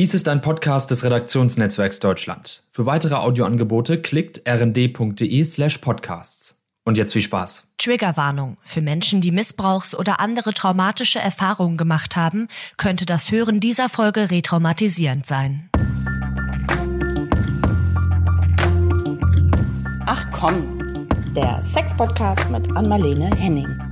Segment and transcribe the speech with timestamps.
[0.00, 2.62] Dies ist ein Podcast des Redaktionsnetzwerks Deutschland.
[2.72, 6.64] Für weitere Audioangebote klickt rnd.de slash podcasts.
[6.86, 7.74] Und jetzt viel Spaß.
[7.76, 8.56] Triggerwarnung.
[8.62, 14.30] Für Menschen, die Missbrauchs- oder andere traumatische Erfahrungen gemacht haben, könnte das Hören dieser Folge
[14.30, 15.68] retraumatisierend sein.
[20.06, 23.89] Ach komm, der Sex-Podcast mit Anmalene Henning.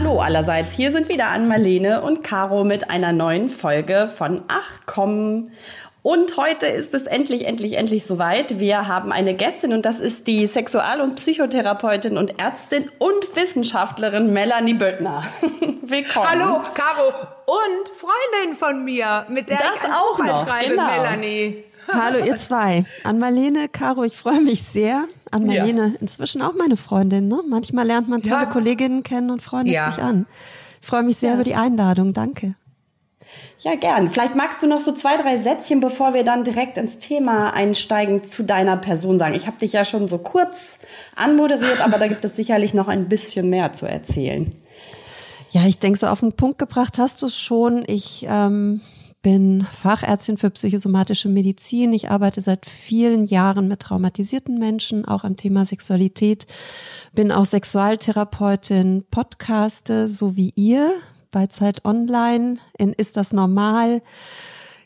[0.00, 5.50] Hallo allerseits, hier sind wieder Ann-Marlene und Caro mit einer neuen Folge von Ach komm.
[6.04, 8.60] Und heute ist es endlich, endlich, endlich soweit.
[8.60, 14.32] Wir haben eine Gästin und das ist die Sexual- und Psychotherapeutin und Ärztin und Wissenschaftlerin
[14.32, 15.24] Melanie Böttner.
[15.82, 16.26] Willkommen.
[16.30, 17.08] Hallo, Caro.
[17.46, 20.86] Und Freundin von mir, mit der das ich auch noch, schreibe, genau.
[20.86, 21.64] Melanie.
[21.92, 22.84] Hallo ihr zwei.
[23.04, 25.04] Ann-Marlene, Caro, ich freue mich sehr.
[25.30, 27.28] Ann-Marlene, inzwischen auch meine Freundin.
[27.28, 27.40] Ne?
[27.48, 28.46] Manchmal lernt man tolle Ja.
[28.46, 29.90] Kolleginnen kennen und freundet Ja.
[29.90, 30.26] sich an.
[30.80, 31.34] Ich freue mich sehr Ja.
[31.36, 32.12] über die Einladung.
[32.14, 32.54] Danke.
[33.60, 34.08] Ja, gern.
[34.10, 38.24] Vielleicht magst du noch so zwei, drei Sätzchen, bevor wir dann direkt ins Thema einsteigen,
[38.24, 39.34] zu deiner Person sagen.
[39.34, 40.78] Ich habe dich ja schon so kurz
[41.14, 44.54] anmoderiert, aber da gibt es sicherlich noch ein bisschen mehr zu erzählen.
[45.50, 47.82] Ja, ich denke, so auf den Punkt gebracht hast du es schon.
[47.86, 48.80] Ich ähm,
[49.22, 51.92] bin Fachärztin für psychosomatische Medizin.
[51.92, 56.46] Ich arbeite seit vielen Jahren mit traumatisierten Menschen, auch am Thema Sexualität.
[57.12, 60.92] Bin auch Sexualtherapeutin, podcaste, so wie ihr
[61.30, 64.02] bei Zeit Online in Ist das normal?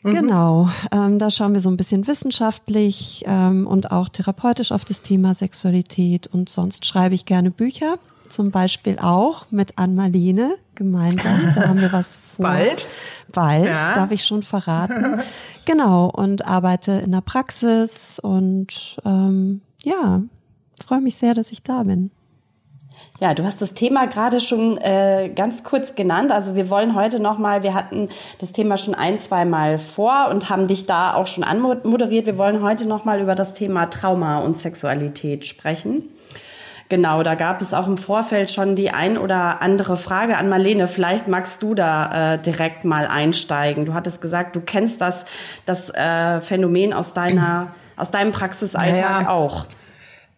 [0.03, 5.01] Genau, ähm, da schauen wir so ein bisschen wissenschaftlich ähm, und auch therapeutisch auf das
[5.01, 6.27] Thema Sexualität.
[6.27, 7.97] Und sonst schreibe ich gerne Bücher,
[8.29, 11.53] zum Beispiel auch mit Ann-Marlene gemeinsam.
[11.55, 12.45] Da haben wir was vor.
[12.45, 12.87] Bald?
[13.31, 13.93] Bald, Ja.
[13.93, 15.21] darf ich schon verraten.
[15.65, 20.21] genau, und arbeite in der Praxis und ähm, ja,
[20.85, 22.11] freue mich sehr, dass ich da bin.
[23.19, 26.31] Ja, du hast das Thema gerade schon äh, ganz kurz genannt.
[26.31, 30.49] Also wir wollen heute nochmal, wir hatten das Thema schon ein, zwei Mal vor und
[30.49, 32.25] haben dich da auch schon anmoderiert.
[32.25, 36.03] Wir wollen heute nochmal über das Thema Trauma und Sexualität sprechen.
[36.93, 40.87] Genau, da gab es auch im Vorfeld schon die ein oder andere Frage an Marlene.
[40.87, 43.87] Vielleicht magst du da äh, direkt mal einsteigen.
[43.87, 45.25] Du hattest gesagt, du kennst das,
[45.65, 49.29] das äh, Phänomen aus deiner, aus deinem Praxisalltag Ja, ja.
[49.29, 49.65] auch.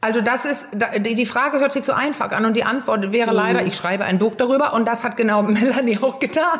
[0.06, 0.68] Also das ist,
[1.00, 4.20] die Frage hört sich so einfach an und die Antwort wäre leider, ich schreibe ein
[4.20, 6.60] Buch darüber und das hat genau Melanie auch getan.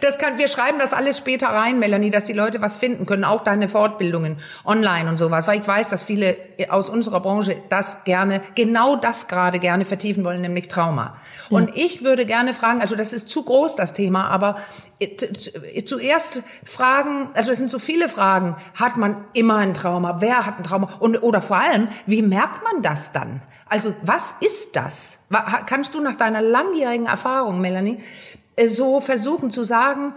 [0.00, 3.24] Das kann, wir schreiben das alles später rein, Melanie, dass die Leute was finden können,
[3.24, 6.34] auch deine Fortbildungen online und sowas, weil ich weiß, dass viele
[6.70, 11.18] aus unserer Branche das gerne, genau das gerade gerne vertiefen wollen, nämlich Trauma.
[11.50, 14.56] Und ich würde gerne fragen, also das ist zu groß, das Thema, aber
[15.84, 20.58] zuerst fragen, also es sind so viele Fragen, hat man immer ein Trauma, wer hat
[20.58, 23.42] ein Trauma und, oder vor allem, wie merkt man das dann?
[23.66, 25.20] Also was ist das?
[25.66, 28.00] Kannst du nach deiner langjährigen Erfahrung, Melanie,
[28.56, 30.14] äh, so versuchen zu sagen,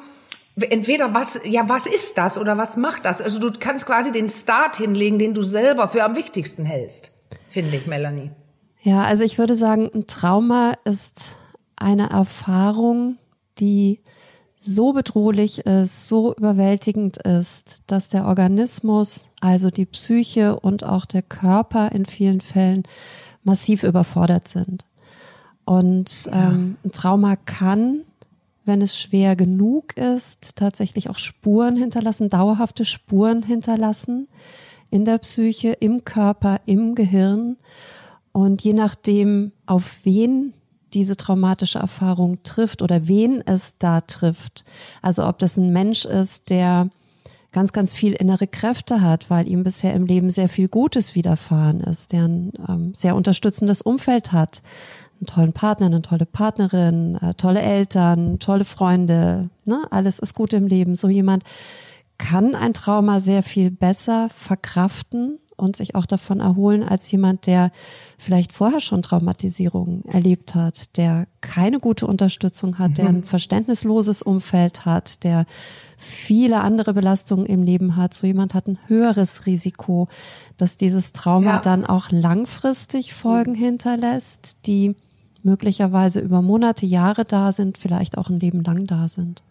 [0.57, 3.21] entweder was, ja, was ist das oder was macht das?
[3.21, 7.11] Also du kannst quasi den Start hinlegen, den du selber für am wichtigsten hältst,
[7.49, 8.31] finde ich, Melanie.
[8.81, 11.37] Ja, also ich würde sagen, ein Trauma ist
[11.75, 13.17] eine Erfahrung,
[13.57, 14.01] die
[14.65, 21.21] so bedrohlich ist, so überwältigend ist, dass der Organismus, also die Psyche und auch der
[21.21, 22.83] Körper in vielen Fällen
[23.43, 24.85] massiv überfordert sind.
[25.65, 28.01] Und ähm, ein Trauma kann,
[28.65, 34.27] wenn es schwer genug ist, tatsächlich auch Spuren hinterlassen, dauerhafte Spuren hinterlassen
[34.89, 37.57] in der Psyche, im Körper, im Gehirn.
[38.31, 40.53] Und je nachdem, auf wen
[40.95, 44.65] diese traumatische Erfahrung trifft oder wen es da trifft,
[45.01, 46.89] also ob das ein Mensch ist, der
[47.51, 51.79] ganz, ganz viel innere Kräfte hat, weil ihm bisher im Leben sehr viel Gutes widerfahren
[51.81, 54.61] ist, der ein ähm, sehr unterstützendes Umfeld hat,
[55.19, 59.85] einen tollen Partner, eine tolle Partnerin, äh, tolle Eltern, tolle Freunde, ne?
[59.89, 60.95] alles ist gut im Leben.
[60.95, 61.43] So jemand
[62.17, 67.71] kann ein Trauma sehr viel besser verkraften und sich auch davon erholen als jemand, der
[68.17, 74.85] vielleicht vorher schon Traumatisierungen erlebt hat, der keine gute Unterstützung hat, der ein verständnisloses Umfeld
[74.85, 75.45] hat, der
[75.97, 78.13] viele andere Belastungen im Leben hat.
[78.13, 80.07] So jemand hat ein höheres Risiko,
[80.57, 81.59] dass dieses Trauma Ja.
[81.59, 84.95] dann auch langfristig Folgen hinterlässt, die
[85.43, 89.43] möglicherweise über Monate, Jahre da sind, vielleicht auch ein Leben lang da sind.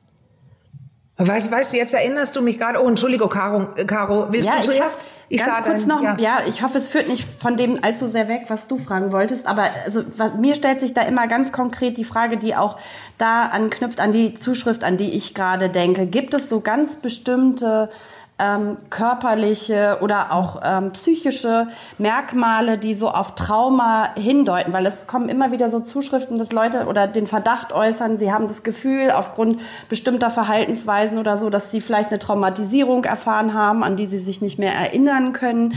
[1.17, 4.57] Weißt, weißt du, jetzt erinnerst du mich gerade, oh, Entschuldigung, Caro, äh, Caro willst Ja,
[4.57, 5.05] du ich zuerst?
[5.31, 6.17] hab, ganz sah kurz dein- noch, ja.
[6.19, 6.39] ja.
[6.49, 9.69] ich hoffe, es führt nicht von dem allzu sehr weg, was du fragen wolltest, aber
[9.85, 12.79] also, was, mir stellt sich da immer ganz konkret die Frage, die auch
[13.17, 16.07] da anknüpft an die Zuschrift, an die ich gerade denke.
[16.07, 17.91] Gibt es so ganz bestimmte
[18.39, 25.29] ähm, körperliche oder auch ähm, psychische Merkmale, die so auf Trauma hindeuten, weil es kommen
[25.29, 29.61] immer wieder so Zuschriften, dass Leute oder den Verdacht äußern, sie haben das Gefühl aufgrund
[29.89, 34.43] bestimmter Verhaltensweisen oder so, dass sie vielleicht eine Traumatisierung erfahren haben, an die sie sich
[34.43, 35.75] nicht mehr erinnern können,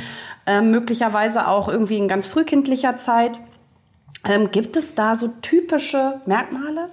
[0.48, 3.40] ähm, möglicherweise auch irgendwie in ganz frühkindlicher Zeit.
[4.28, 6.90] Ähm, gibt es da so typische Merkmale?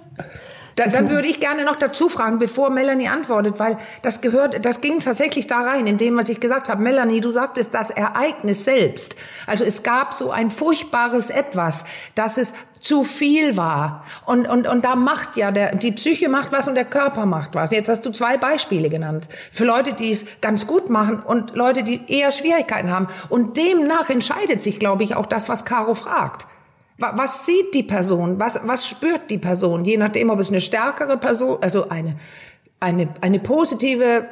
[0.75, 4.81] Da, dann würde ich gerne noch dazu fragen, bevor Melanie antwortet, weil das gehört, das
[4.81, 6.81] ging tatsächlich da rein, in dem, was ich gesagt habe.
[6.81, 9.15] Melanie, du sagtest das Ereignis selbst.
[9.47, 11.85] Also es gab so ein furchtbares Etwas,
[12.15, 14.03] dass es zu viel war.
[14.25, 17.55] Und, und, und da macht ja der, die Psyche macht was und der Körper macht
[17.55, 17.71] was.
[17.71, 19.29] Jetzt hast du zwei Beispiele genannt.
[19.53, 23.07] Für Leute, die es ganz gut machen und Leute, die eher Schwierigkeiten haben.
[23.29, 26.45] Und demnach entscheidet sich, glaube ich, auch das, was Caro fragt.
[26.97, 28.39] Was sieht die Person?
[28.39, 29.83] Was, was spürt die Person?
[29.83, 32.15] Je nachdem, ob es eine stärkere Person, also eine,
[32.79, 34.29] eine, eine positive,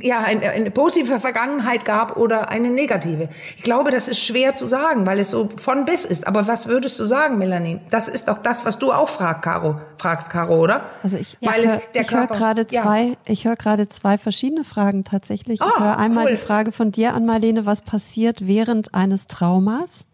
[0.00, 3.28] ja, eine, eine positive Vergangenheit gab oder eine negative.
[3.58, 6.26] Ich glaube, das ist schwer zu sagen, weil es so von bis ist.
[6.26, 7.80] Aber was würdest du sagen, Melanie?
[7.90, 10.84] Das ist doch das, was du auch fragst, Caro, fragst, Caro, oder?
[11.02, 13.16] Also ich, weil ich, hör, ich höre gerade zwei, ja.
[13.26, 15.60] ich höre gerade zwei verschiedene Fragen tatsächlich.
[15.62, 16.30] Oh, ich höre einmal cool.
[16.30, 20.07] die Frage von dir an Marlene, was passiert während eines Traumas?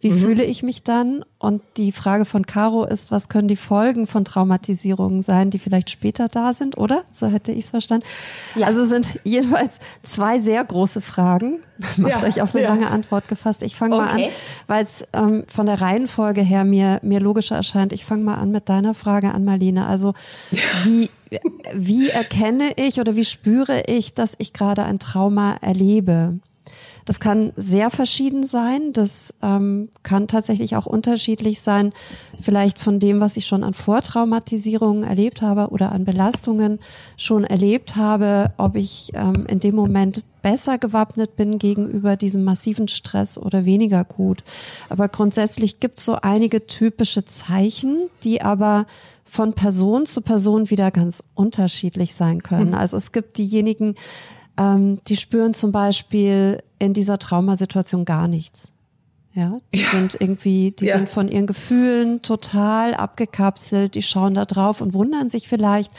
[0.00, 0.18] Wie mhm.
[0.18, 1.24] fühle ich mich dann?
[1.38, 5.88] Und die Frage von Caro ist, was können die Folgen von Traumatisierungen sein, die vielleicht
[5.88, 7.04] später da sind, oder?
[7.12, 8.06] So hätte ich es verstanden.
[8.56, 8.66] Ja.
[8.66, 11.60] Also sind jedenfalls zwei sehr große Fragen.
[11.96, 12.70] Macht ja, euch auf eine ja.
[12.70, 13.62] lange Antwort gefasst.
[13.62, 14.04] Ich fange okay.
[14.04, 14.30] mal an,
[14.66, 17.94] weil es ähm, von der Reihenfolge her mir, mir logischer erscheint.
[17.94, 19.86] Ich fange mal an mit deiner Frage an Marlene.
[19.86, 20.12] Also
[20.84, 21.10] wie,
[21.74, 26.38] wie erkenne ich oder wie spüre ich, dass ich gerade ein Trauma erlebe?
[27.06, 28.92] Das kann sehr verschieden sein.
[28.92, 31.92] Das ähm, kann tatsächlich auch unterschiedlich sein,
[32.40, 36.80] vielleicht von dem, was ich schon an Vortraumatisierungen erlebt habe oder an Belastungen
[37.16, 42.88] schon erlebt habe, ob ich ähm, in dem Moment besser gewappnet bin gegenüber diesem massiven
[42.88, 44.44] Stress oder weniger gut.
[44.88, 48.86] Aber grundsätzlich gibt es so einige typische Zeichen, die aber
[49.24, 52.70] von Person zu Person wieder ganz unterschiedlich sein können.
[52.70, 52.74] Mhm.
[52.74, 53.96] Also es gibt diejenigen,
[54.56, 58.72] ähm, die spüren zum Beispiel in dieser Traumasituation gar nichts.
[59.36, 59.90] Ja, die ja.
[59.90, 60.96] sind irgendwie, die ja.
[60.96, 65.92] sind von ihren Gefühlen total abgekapselt, die schauen da drauf und wundern sich vielleicht,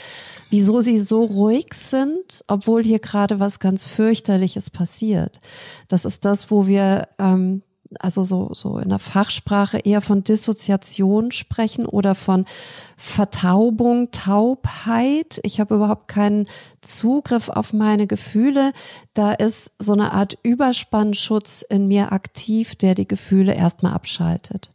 [0.50, 5.40] wieso sie so ruhig sind, obwohl hier gerade was ganz fürchterliches passiert.
[5.88, 7.62] Das ist das, wo wir ähm,
[8.00, 12.46] also so, so in der Fachsprache eher von Dissoziation sprechen oder von
[12.96, 15.40] Vertaubung, Taubheit.
[15.44, 16.48] Ich habe überhaupt keinen
[16.82, 18.74] Zugriff auf meine Gefühle.
[19.14, 24.72] Da ist so eine Art Überspannschutz in mir aktiv, der die Gefühle erstmal abschaltet.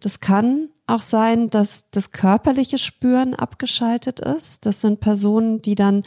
[0.00, 4.66] Das kann auch sein, dass das körperliche Spüren abgeschaltet ist.
[4.66, 6.02] Das sind Personen, die dann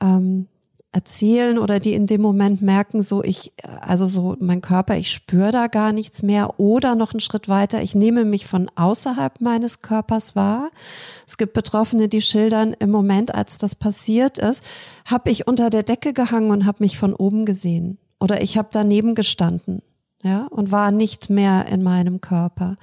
[0.00, 0.48] ähm,
[0.92, 5.50] erzählen oder die in dem Moment merken, so ich, also so mein Körper, ich spüre
[5.50, 9.80] da gar nichts mehr oder noch einen Schritt weiter, ich nehme mich von außerhalb meines
[9.80, 10.70] Körpers wahr.
[11.26, 14.62] Es gibt Betroffene, die schildern, im Moment, als das passiert ist,
[15.06, 18.68] habe ich unter der Decke gehangen und habe mich von oben gesehen oder ich habe
[18.70, 19.82] daneben gestanden
[20.22, 22.76] ja, und war nicht mehr in meinem Körper.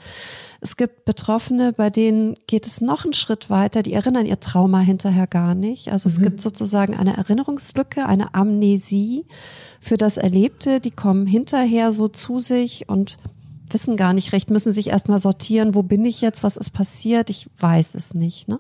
[0.59, 4.79] Es gibt Betroffene, bei denen geht es noch einen Schritt weiter, die erinnern ihr Trauma
[4.79, 5.91] hinterher gar nicht.
[5.91, 6.15] Also mhm.
[6.15, 9.25] es gibt sozusagen eine Erinnerungslücke, eine Amnesie
[9.79, 13.17] für das Erlebte, die kommen hinterher so zu sich und
[13.69, 17.29] wissen gar nicht recht, müssen sich erstmal sortieren, wo bin ich jetzt, was ist passiert,
[17.29, 18.47] ich weiß es nicht.
[18.47, 18.59] Ne?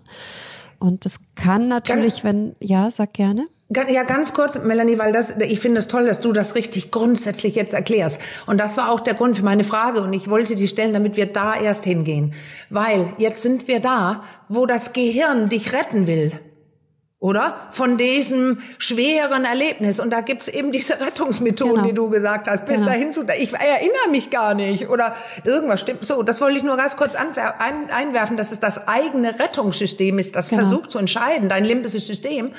[0.79, 3.47] Und das kann natürlich, wenn, ja, sag gerne.
[3.71, 7.53] Ja, ganz kurz, Melanie, weil das, ich finde es toll, dass du das richtig grundsätzlich
[7.53, 8.19] jetzt erklärst.
[8.47, 11.17] Und das war auch der Grund für meine Frage und ich wollte die stellen, damit
[11.17, 12.33] wir da erst hingehen.
[12.71, 16.31] Weil jetzt sind wir da, wo das Gehirn dich retten will.
[17.19, 17.67] Oder?
[17.69, 19.99] Von diesem schweren Erlebnis.
[19.99, 21.87] Und da gibt's eben diese Rettungsmethoden, genau.
[21.87, 22.65] die du gesagt hast.
[22.65, 22.87] Bis genau.
[22.87, 24.89] dahin, ich erinnere mich gar nicht.
[24.89, 26.05] Oder irgendwas stimmt.
[26.05, 30.49] So, das wollte ich nur ganz kurz einwerfen, dass es das eigene Rettungssystem ist, das
[30.49, 30.61] genau.
[30.61, 32.53] versucht zu entscheiden, dein limbisches System,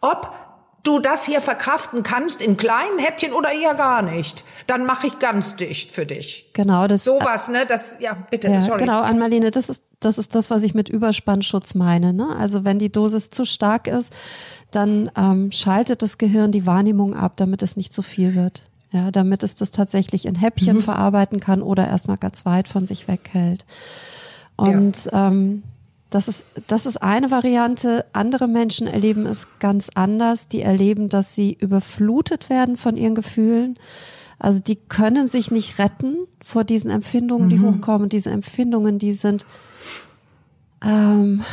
[0.00, 0.34] ob
[0.82, 5.18] du das hier verkraften kannst in kleinen Häppchen oder eher gar nicht, dann mache ich
[5.18, 6.50] ganz dicht für dich.
[6.52, 7.66] Genau, das sowas, ne?
[7.66, 8.78] Das ja, bitte, ja, sorry.
[8.78, 12.34] Genau, Anmalene, das ist das ist das, was ich mit Überspannschutz meine, ne?
[12.36, 14.12] Also wenn die Dosis zu stark ist,
[14.70, 18.62] dann ähm, schaltet das Gehirn die Wahrnehmung ab, damit es nicht zu viel wird.
[18.92, 20.82] Ja, damit es das tatsächlich in Häppchen mhm.
[20.82, 23.64] verarbeiten kann oder erstmal ganz weit von sich weghält.
[24.56, 25.28] Und ja.
[25.28, 25.62] ähm,
[26.10, 28.04] das ist, das ist eine Variante.
[28.12, 30.48] Andere Menschen erleben es ganz anders.
[30.48, 33.78] Die erleben, dass sie überflutet werden von ihren Gefühlen.
[34.38, 37.74] Also die können sich nicht retten vor diesen Empfindungen, die mhm.
[37.76, 38.08] hochkommen.
[38.08, 39.46] Diese Empfindungen, die sind,
[40.82, 41.44] ähm,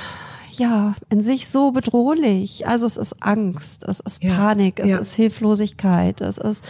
[0.53, 2.67] ja, in sich so bedrohlich.
[2.67, 4.97] Also es ist Angst, es ist Panik, es ja.
[4.97, 6.63] ist Hilflosigkeit, es ist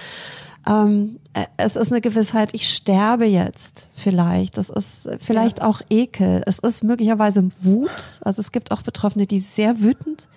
[0.68, 4.58] ähm, äh, es ist eine Gewissheit, ich sterbe jetzt vielleicht.
[4.58, 5.66] Es ist vielleicht ja.
[5.66, 6.42] auch Ekel.
[6.46, 8.20] Es ist möglicherweise Wut.
[8.22, 10.28] Also es gibt auch Betroffene, die sehr wütend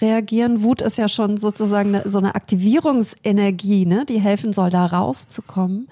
[0.00, 0.62] reagieren.
[0.62, 5.88] Wut ist ja schon sozusagen eine, so eine Aktivierungsenergie, ne, die helfen soll, da rauszukommen.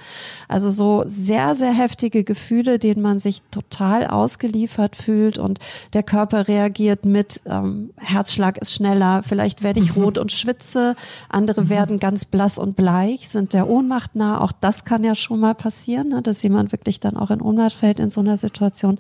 [0.49, 5.59] Also so sehr, sehr heftige Gefühle, denen man sich total ausgeliefert fühlt und
[5.93, 10.03] der Körper reagiert mit, ähm, Herzschlag ist schneller, vielleicht werde ich mhm.
[10.03, 10.97] rot und schwitze,
[11.29, 11.71] andere mhm.
[11.71, 14.41] werden ganz blass und bleich, sind der Ohnmacht nah.
[14.41, 17.75] Auch das kann ja schon mal passieren, ne, dass jemand wirklich dann auch in Ohnmacht
[17.75, 18.99] fällt in so einer Situation.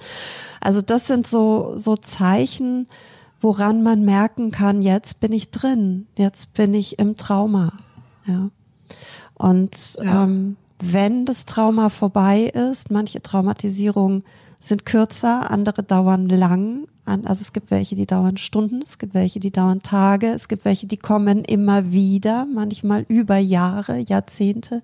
[0.60, 2.86] Also das sind so, so Zeichen,
[3.40, 7.72] woran man merken kann, jetzt bin ich drin, jetzt bin ich im Trauma.
[8.26, 8.50] Ja.
[9.34, 10.24] Und ja.
[10.24, 14.24] Ähm, wenn das Trauma vorbei ist, manche Traumatisierungen
[14.58, 16.86] sind kürzer, andere dauern lang.
[17.04, 20.64] Also es gibt welche, die dauern Stunden, es gibt welche, die dauern Tage, es gibt
[20.64, 24.82] welche, die kommen immer wieder, manchmal über Jahre, Jahrzehnte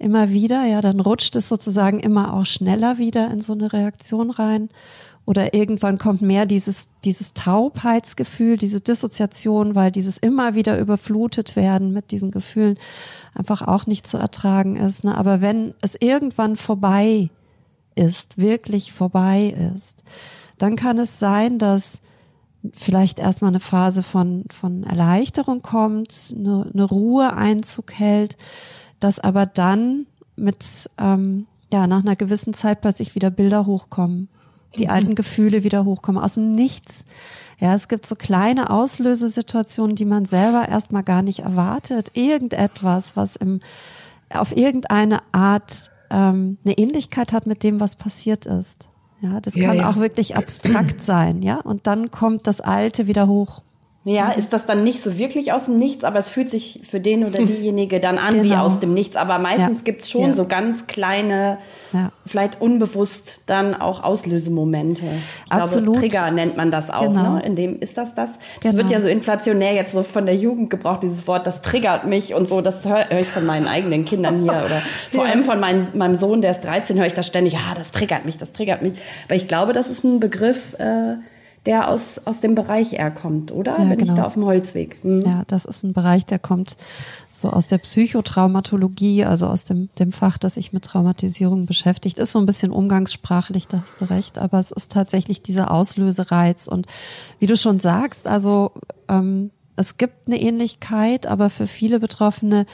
[0.00, 0.64] immer wieder.
[0.64, 4.70] Ja, dann rutscht es sozusagen immer auch schneller wieder in so eine Reaktion rein
[5.26, 11.92] oder irgendwann kommt mehr dieses, dieses Taubheitsgefühl, diese Dissoziation, weil dieses immer wieder überflutet werden
[11.92, 12.78] mit diesen Gefühlen
[13.34, 15.04] einfach auch nicht zu ertragen ist.
[15.04, 15.16] Ne?
[15.16, 17.30] Aber wenn es irgendwann vorbei
[17.94, 20.02] ist, wirklich vorbei ist,
[20.58, 22.00] dann kann es sein, dass
[22.72, 28.36] vielleicht erstmal eine Phase von, von Erleichterung kommt, eine, eine Ruhe Einzug hält,
[29.00, 34.28] dass aber dann mit, ähm, ja, nach einer gewissen Zeit plötzlich wieder Bilder hochkommen
[34.78, 34.90] die mhm.
[34.90, 37.04] alten Gefühle wieder hochkommen, aus dem Nichts.
[37.58, 42.12] Ja, es gibt so kleine Auslösesituationen, die man selber erstmal gar nicht erwartet.
[42.14, 43.60] Irgendetwas, was im,
[44.32, 48.88] auf irgendeine Art ähm, eine Ähnlichkeit hat mit dem, was passiert ist.
[49.20, 49.90] Ja, das ja, kann ja.
[49.90, 51.56] auch wirklich abstrakt sein, ja.
[51.60, 53.62] Und dann kommt das Alte wieder hoch.
[54.02, 54.38] Ja, mhm.
[54.38, 57.22] ist das dann nicht so wirklich aus dem Nichts, aber es fühlt sich für den
[57.22, 58.44] oder diejenige dann an genau.
[58.44, 59.14] wie aus dem Nichts.
[59.14, 59.84] Aber meistens ja.
[59.84, 60.34] gibt's schon ja.
[60.34, 61.58] so ganz kleine,
[61.92, 62.10] ja.
[62.24, 65.04] vielleicht unbewusst dann auch Auslösemomente.
[65.44, 65.92] Ich Absolut.
[65.92, 67.02] Glaube, Trigger nennt man das auch.
[67.02, 67.34] Genau.
[67.34, 67.42] Ne?
[67.42, 68.30] In dem ist das das.
[68.62, 68.76] Das genau.
[68.78, 72.32] wird ja so inflationär jetzt so von der Jugend gebraucht, dieses Wort, das triggert mich
[72.32, 72.62] und so.
[72.62, 74.80] Das höre hör ich von meinen eigenen Kindern hier oder
[75.12, 77.52] vor allem von mein, meinem Sohn, der ist 13, höre ich das ständig.
[77.52, 78.94] Ja, das triggert mich, das triggert mich.
[79.26, 81.16] Aber ich glaube, das ist ein Begriff, äh,
[81.66, 83.72] der aus, aus dem Bereich eher kommt, oder?
[83.78, 84.12] Ja, Bin genau.
[84.12, 85.04] ich da auf dem Holzweg?
[85.04, 85.20] Mhm.
[85.20, 86.76] Ja, das ist ein Bereich, der kommt
[87.30, 92.18] so aus der Psychotraumatologie, also aus dem, dem Fach, das sich mit Traumatisierung beschäftigt.
[92.18, 96.66] Ist so ein bisschen umgangssprachlich, da hast du recht, aber es ist tatsächlich dieser Auslösereiz.
[96.66, 96.86] Und
[97.38, 98.72] wie du schon sagst, also
[99.08, 102.64] ähm, es gibt eine Ähnlichkeit, aber für viele Betroffene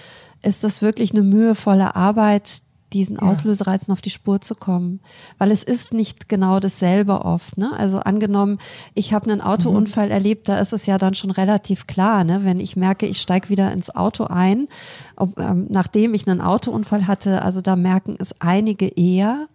[0.42, 2.60] ist das wirklich eine mühevolle Arbeit,
[2.92, 3.22] diesen ja.
[3.22, 5.00] Auslösereizen auf die Spur zu kommen.
[5.38, 7.58] Weil es ist nicht genau dasselbe oft.
[7.58, 7.72] Ne?
[7.76, 8.58] Also angenommen,
[8.94, 10.12] ich habe einen Autounfall mhm.
[10.12, 12.44] erlebt, da ist es ja dann schon relativ klar, ne?
[12.44, 14.68] wenn ich merke, ich steige wieder ins Auto ein,
[15.16, 19.48] ob, ähm, nachdem ich einen Autounfall hatte, also da merken es einige eher.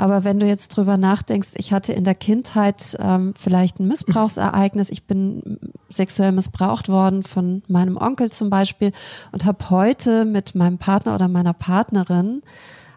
[0.00, 4.88] Aber wenn du jetzt drüber nachdenkst, ich hatte in der Kindheit ähm, vielleicht ein Missbrauchsereignis,
[4.88, 5.58] ich bin
[5.90, 8.92] sexuell missbraucht worden von meinem Onkel zum Beispiel
[9.30, 12.40] und habe heute mit meinem Partner oder meiner Partnerin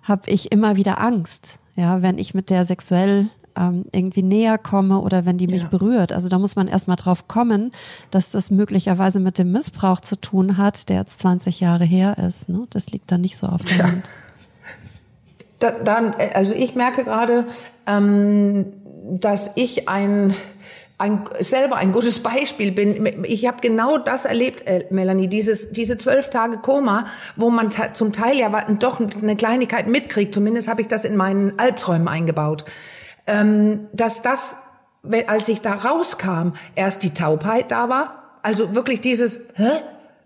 [0.04, 5.00] habe ich immer wieder Angst, ja, wenn ich mit der sexuell ähm, irgendwie näher komme
[5.00, 5.68] oder wenn die mich ja.
[5.68, 6.14] berührt.
[6.14, 7.72] Also da muss man erstmal drauf kommen,
[8.12, 12.48] dass das möglicherweise mit dem Missbrauch zu tun hat, der jetzt 20 Jahre her ist.
[12.48, 12.66] Ne?
[12.70, 14.10] Das liegt dann nicht so auf der Hand
[15.64, 17.46] da, dann, also ich merke gerade,
[17.88, 18.74] ähm,
[19.06, 20.36] dass ich ein,
[20.98, 23.24] ein selber ein gutes Beispiel bin.
[23.26, 27.06] Ich habe genau das erlebt, äh, Melanie, dieses diese zwölf Tage Koma,
[27.36, 30.34] wo man zum Teil ja doch eine Kleinigkeit mitkriegt.
[30.34, 32.66] Zumindest habe ich das in meinen Albträumen eingebaut,
[33.26, 34.58] ähm, dass das,
[35.28, 38.40] als ich da rauskam, erst die Taubheit da war.
[38.42, 39.70] Also wirklich dieses, hä?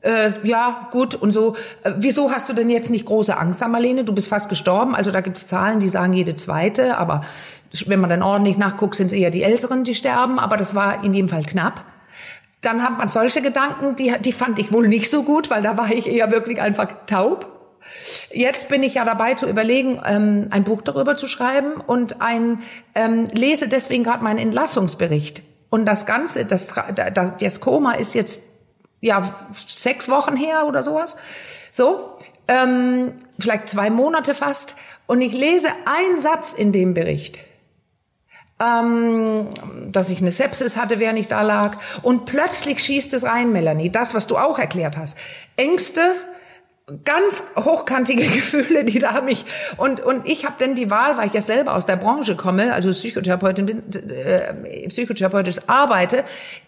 [0.02, 1.56] Äh, ja, gut und so.
[1.84, 4.04] Äh, wieso hast du denn jetzt nicht große Angst, Marlene?
[4.04, 4.96] Du bist fast gestorben.
[4.96, 7.22] Also da gibt's Zahlen, die sagen jede zweite, aber
[7.86, 10.40] wenn man dann ordentlich nachguckt, sind es eher die Älteren, die sterben.
[10.40, 11.84] Aber das war in jedem Fall knapp.
[12.62, 15.78] Dann hat man solche Gedanken, die, die fand ich wohl nicht so gut, weil da
[15.78, 17.54] war ich eher wirklich einfach taub.
[18.32, 22.60] Jetzt bin ich ja dabei zu überlegen, ähm, ein Buch darüber zu schreiben und ein
[22.96, 25.44] ähm, lese deswegen gerade meinen Entlassungsbericht.
[25.70, 26.70] Und das Ganze, das,
[27.14, 28.44] das, das Koma ist jetzt
[29.02, 31.18] ja, sechs Wochen her oder sowas.
[31.72, 34.76] So, ähm, vielleicht zwei Monate fast.
[35.06, 37.40] Und ich lese einen Satz in dem Bericht,
[38.60, 39.48] ähm,
[39.92, 41.78] dass ich eine Sepsis hatte, während ich da lag.
[42.02, 45.18] Und plötzlich schießt es rein, Melanie, das, was du auch erklärt hast.
[45.56, 46.02] Ängste,
[47.04, 51.34] ganz hochkantige Gefühle, die da mich und und ich habe dann die Wahl, weil ich
[51.34, 56.24] ja selber aus der Branche komme, also Psychotherapeutin bin, äh, psychotherapeutisch arbeite,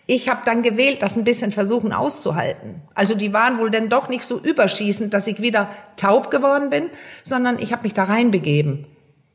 [0.08, 2.82] ich habe dann gewählt, das ein bisschen versuchen auszuhalten.
[2.96, 6.90] Also die waren wohl dann doch nicht so überschießend, dass ich wieder taub geworden bin,
[7.24, 8.88] sondern ich habe mich da reinbegeben.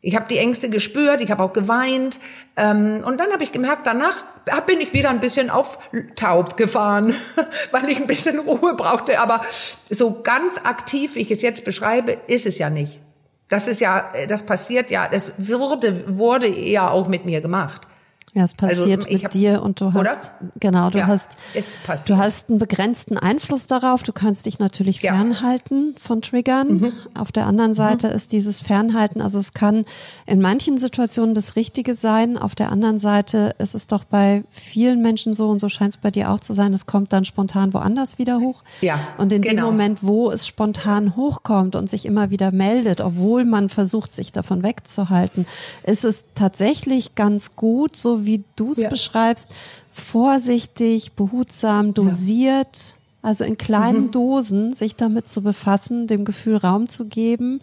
[0.07, 2.19] Ich habe die Ängste gespürt, ich habe auch geweint.
[2.57, 4.23] Ähm, und dann habe ich gemerkt, danach
[4.67, 5.79] bin ich wieder ein bisschen auf
[6.15, 7.15] taub gefahren,
[7.71, 9.19] weil ich ein bisschen Ruhe brauchte.
[9.19, 9.41] Aber
[9.89, 13.01] so ganz aktiv, wie ich es jetzt beschreibe, ist es ja nicht.
[13.49, 17.89] Das ist ja, das passiert ja, es wurde, wurde ja auch mit mir gemacht.
[18.35, 20.19] Ja, es also, passiert also, mit hab, dir und du hast oder?
[20.59, 21.37] genau, du ja, hast
[22.07, 24.03] du hast einen begrenzten Einfluss darauf.
[24.03, 25.15] Du kannst dich natürlich ja.
[25.15, 26.79] fernhalten von Triggern.
[26.79, 26.93] Mhm.
[27.15, 28.15] Auf der anderen Seite mhm.
[28.15, 29.85] ist dieses Fernhalten, also es kann
[30.27, 32.37] in manchen Situationen das Richtige sein.
[32.37, 35.97] Auf der anderen Seite ist es doch bei vielen Menschen so und so scheint es
[35.97, 36.75] bei dir auch zu sein.
[36.75, 38.65] Es kommt dann spontan woanders wieder hoch.
[38.81, 38.99] Ja.
[39.17, 39.63] Und in genau.
[39.63, 44.33] dem Moment, wo es spontan hochkommt und sich immer wieder meldet, obwohl man versucht, sich
[44.33, 45.47] davon wegzuhalten,
[45.85, 48.89] ist es tatsächlich ganz gut, so wie du es ja.
[48.89, 49.49] beschreibst,
[49.93, 54.11] vorsichtig, behutsam, dosiert, also in kleinen mhm.
[54.11, 57.61] Dosen sich damit zu befassen, dem Gefühl Raum zu geben,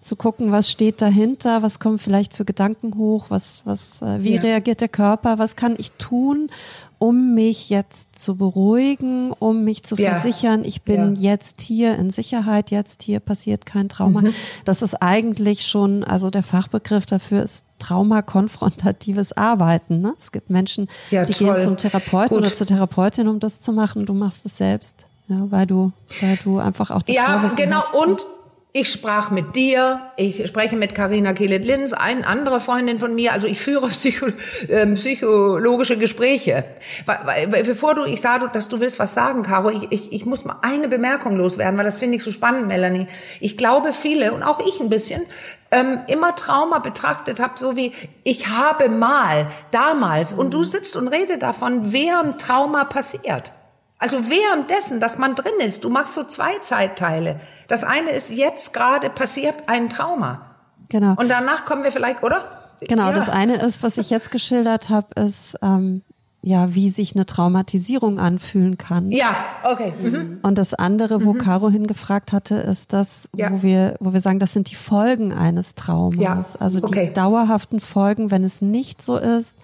[0.00, 4.34] zu gucken, was steht dahinter, was kommen vielleicht für Gedanken hoch, was, was, äh, wie
[4.34, 4.42] ja.
[4.42, 6.50] reagiert der Körper, was kann ich tun,
[6.98, 10.10] um mich jetzt zu beruhigen, um mich zu ja.
[10.10, 11.32] versichern, ich bin ja.
[11.32, 14.22] jetzt hier in Sicherheit, jetzt hier passiert kein Trauma.
[14.22, 14.34] Mhm.
[14.64, 20.00] Das ist eigentlich schon, also der Fachbegriff dafür ist traumakonfrontatives Arbeiten.
[20.00, 20.14] Ne?
[20.16, 21.54] Es gibt Menschen, ja, die toll.
[21.54, 22.46] gehen zum Therapeuten Gut.
[22.46, 24.04] oder zur Therapeutin, um das zu machen.
[24.04, 27.82] Du machst es selbst, ja, weil du, weil du einfach auch das Ja, genau.
[27.82, 27.94] Hast.
[27.94, 28.26] Und
[28.72, 33.32] ich sprach mit dir, ich spreche mit Karina Kehlet-Linz, eine andere Freundin von mir.
[33.32, 34.26] Also ich führe Psycho,
[34.68, 36.64] äh, psychologische Gespräche.
[37.06, 40.26] Weil, weil, bevor du, ich sah, dass du willst was sagen, Caro, ich, ich, ich
[40.26, 43.06] muss mal eine Bemerkung loswerden, weil das finde ich so spannend, Melanie.
[43.40, 45.22] Ich glaube, viele und auch ich ein bisschen
[45.70, 50.34] ähm, immer Trauma betrachtet habe, so wie ich habe mal, damals.
[50.34, 53.52] Und du sitzt und redest davon, während Trauma passiert.
[53.98, 55.84] Also währenddessen, dass man drin ist.
[55.84, 57.40] Du machst so zwei Zeitteile.
[57.68, 60.40] Das eine ist jetzt gerade passiert ein Trauma.
[60.88, 61.14] Genau.
[61.16, 62.72] Und danach kommen wir vielleicht, oder?
[62.80, 63.12] Genau, ja.
[63.12, 66.02] das eine ist, was ich jetzt geschildert habe, ist ähm,
[66.40, 69.10] ja, wie sich eine Traumatisierung anfühlen kann.
[69.10, 69.34] Ja,
[69.64, 69.92] okay.
[70.00, 70.38] Mhm.
[70.42, 71.38] Und das andere, wo mhm.
[71.38, 73.52] Caro hingefragt hatte, ist das, ja.
[73.52, 76.54] wo wir, wo wir sagen, das sind die Folgen eines Traumas.
[76.54, 76.60] Ja.
[76.60, 77.08] Also okay.
[77.08, 79.58] die dauerhaften Folgen, wenn es nicht so ist,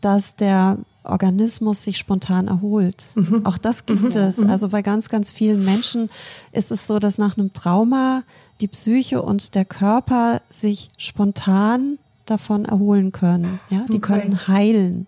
[0.00, 3.04] dass der Organismus sich spontan erholt.
[3.14, 3.44] Mhm.
[3.44, 4.10] Auch das gibt mhm.
[4.10, 4.38] es.
[4.38, 4.50] Mhm.
[4.50, 6.10] Also bei ganz, ganz vielen Menschen
[6.52, 8.22] ist es so, dass nach einem Trauma
[8.60, 13.60] die Psyche und der Körper sich spontan davon erholen können.
[13.70, 14.00] Ja, die okay.
[14.00, 15.06] können heilen.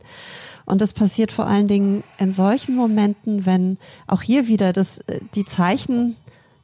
[0.66, 5.20] Und das passiert vor allen Dingen in solchen Momenten, wenn auch hier wieder das, äh,
[5.34, 6.16] die Zeichen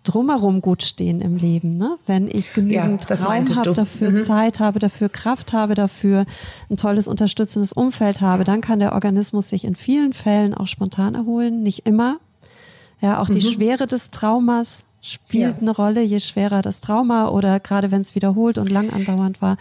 [0.03, 1.77] drumherum gut stehen im Leben.
[1.77, 1.97] Ne?
[2.07, 4.19] Wenn ich genügend ja, Raum habe dafür, mhm.
[4.19, 6.25] Zeit habe dafür, Kraft habe dafür,
[6.71, 11.15] ein tolles unterstützendes Umfeld habe, dann kann der Organismus sich in vielen Fällen auch spontan
[11.15, 11.63] erholen.
[11.63, 12.19] Nicht immer.
[13.01, 13.35] Ja, auch mhm.
[13.35, 15.61] die Schwere des Traumas spielt ja.
[15.61, 16.03] eine Rolle.
[16.03, 19.59] Je schwerer das Trauma oder gerade wenn es wiederholt und lang andauernd war,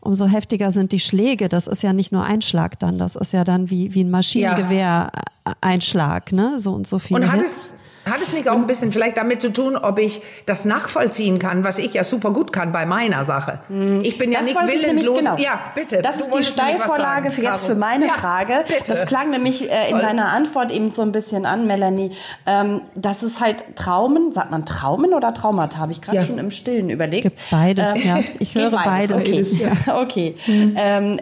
[0.00, 1.48] umso heftiger sind die Schläge.
[1.48, 4.10] Das ist ja nicht nur ein Schlag dann, das ist ja dann wie, wie ein
[4.10, 6.60] Maschinengewehr-Einschlag, ne?
[6.60, 7.52] So und so viele und hat Hits.
[7.52, 7.74] Es
[8.06, 11.64] hat es nicht auch ein bisschen vielleicht damit zu tun, ob ich das nachvollziehen kann,
[11.64, 13.60] was ich ja super gut kann bei meiner Sache?
[13.68, 14.00] Hm.
[14.02, 15.18] Ich bin ja nicht willenlos.
[15.18, 15.36] Genau.
[15.36, 16.00] Ja, bitte.
[16.00, 18.64] Das ist die Steilvorlage für jetzt für meine ja, Frage.
[18.66, 18.94] Bitte.
[18.94, 20.00] Das klang nämlich äh, in Toll.
[20.00, 22.12] deiner Antwort eben so ein bisschen an, Melanie.
[22.46, 25.78] Ähm, das ist halt Traumen, sagt man Traumen oder Traumata?
[25.78, 26.22] Habe ich gerade ja.
[26.22, 27.24] schon im Stillen überlegt.
[27.24, 28.18] Gibt beides, ähm, ja.
[28.38, 29.24] Ich höre beides.
[29.24, 29.52] beides.
[29.52, 29.68] Okay.
[29.86, 30.00] Ja.
[30.00, 30.36] okay.
[30.50, 30.74] Mhm.
[30.76, 31.20] Ähm,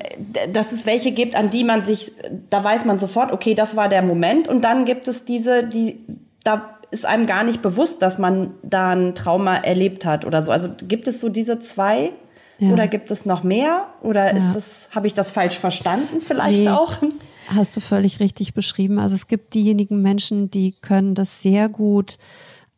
[0.53, 2.13] dass es welche gibt, an die man sich,
[2.49, 4.49] da weiß man sofort, okay, das war der Moment.
[4.49, 6.01] Und dann gibt es diese, die
[6.45, 10.51] da ist einem gar nicht bewusst, dass man da ein Trauma erlebt hat oder so.
[10.51, 12.13] Also gibt es so diese zwei
[12.59, 12.71] ja.
[12.71, 14.37] oder gibt es noch mehr oder ja.
[14.37, 16.97] ist es habe ich das falsch verstanden vielleicht nee, auch?
[17.49, 18.99] Hast du völlig richtig beschrieben.
[18.99, 22.19] Also es gibt diejenigen Menschen, die können das sehr gut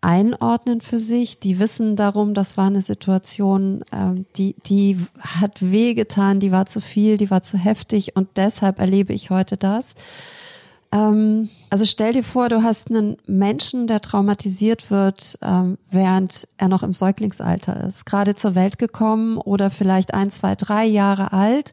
[0.01, 1.41] einordnen für sich.
[1.41, 6.81] Die wissen darum, das war eine Situation, ähm, die, die hat wehgetan, die war zu
[6.81, 9.95] viel, die war zu heftig und deshalb erlebe ich heute das.
[10.93, 16.67] Ähm, also stell dir vor, du hast einen Menschen, der traumatisiert wird, ähm, während er
[16.67, 21.73] noch im Säuglingsalter ist, gerade zur Welt gekommen oder vielleicht ein, zwei, drei Jahre alt.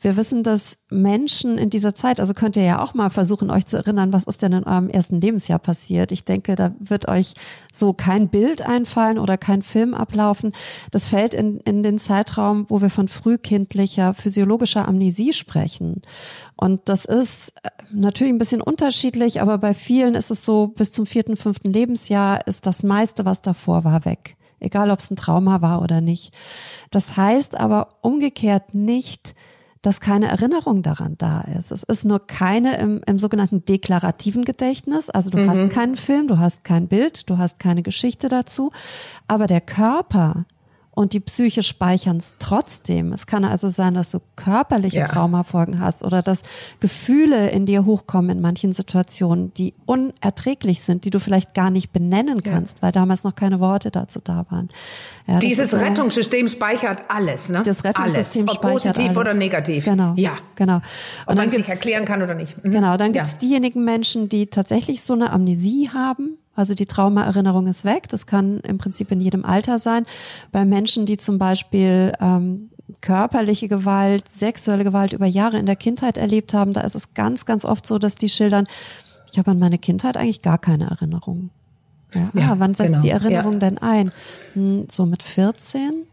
[0.00, 3.66] Wir wissen, dass Menschen in dieser Zeit, also könnt ihr ja auch mal versuchen, euch
[3.66, 6.10] zu erinnern, was ist denn in eurem ersten Lebensjahr passiert.
[6.10, 7.34] Ich denke, da wird euch
[7.70, 10.52] so kein Bild einfallen oder kein Film ablaufen.
[10.90, 16.00] Das fällt in, in den Zeitraum, wo wir von frühkindlicher physiologischer Amnesie sprechen.
[16.56, 20.92] Und das ist äh, natürlich ein bisschen unterschiedlich aber bei vielen ist es so, bis
[20.92, 24.36] zum vierten, fünften Lebensjahr ist das meiste, was davor war, weg.
[24.60, 26.32] Egal, ob es ein Trauma war oder nicht.
[26.90, 29.34] Das heißt aber umgekehrt nicht,
[29.82, 31.70] dass keine Erinnerung daran da ist.
[31.70, 35.10] Es ist nur keine im, im sogenannten deklarativen Gedächtnis.
[35.10, 35.50] Also du mhm.
[35.50, 38.70] hast keinen Film, du hast kein Bild, du hast keine Geschichte dazu.
[39.28, 40.46] Aber der Körper
[40.94, 43.12] und die Psyche speichern es trotzdem.
[43.12, 45.08] Es kann also sein, dass du körperliche ja.
[45.08, 46.42] Traumafolgen hast oder dass
[46.80, 51.92] Gefühle in dir hochkommen in manchen Situationen, die unerträglich sind, die du vielleicht gar nicht
[51.92, 52.82] benennen kannst, ja.
[52.82, 54.68] weil damals noch keine Worte dazu da waren.
[55.26, 57.62] Ja, Dieses so, Rettungssystem speichert alles, ne?
[57.64, 59.16] Das Rettungssystem alles, speichert positiv alles.
[59.16, 59.84] oder negativ.
[59.84, 60.14] Genau.
[60.16, 60.76] Ja, genau.
[60.76, 60.82] Und
[61.26, 62.62] Ob man sich erklären kann oder nicht.
[62.64, 62.70] Mhm.
[62.70, 62.96] Genau.
[62.96, 68.08] Dann gibt's diejenigen Menschen, die tatsächlich so eine Amnesie haben also die Traumaerinnerung ist weg.
[68.08, 70.06] Das kann im Prinzip in jedem Alter sein.
[70.52, 76.18] Bei Menschen, die zum Beispiel ähm, körperliche Gewalt, sexuelle Gewalt über Jahre in der Kindheit
[76.18, 78.66] erlebt haben, da ist es ganz, ganz oft so, dass die schildern,
[79.30, 81.50] ich habe an meine Kindheit eigentlich gar keine Erinnerung.
[82.14, 83.02] Ja, ja ah, wann setzt genau.
[83.02, 83.58] die Erinnerung ja.
[83.58, 84.12] denn ein?
[84.52, 86.04] Hm, so mit 14?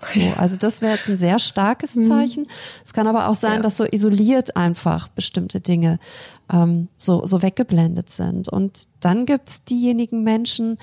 [0.14, 2.04] So, also das wäre jetzt ein sehr starkes mhm.
[2.06, 2.46] Zeichen.
[2.84, 3.60] Es kann aber auch sein, ja.
[3.60, 5.98] dass so isoliert einfach bestimmte Dinge
[6.52, 8.48] ähm, so, so weggeblendet sind.
[8.48, 10.78] Und dann gibt's diejenigen Menschen,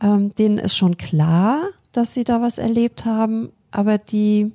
[0.00, 1.62] ähm, denen ist schon klar,
[1.92, 4.52] dass sie da was erlebt haben, aber die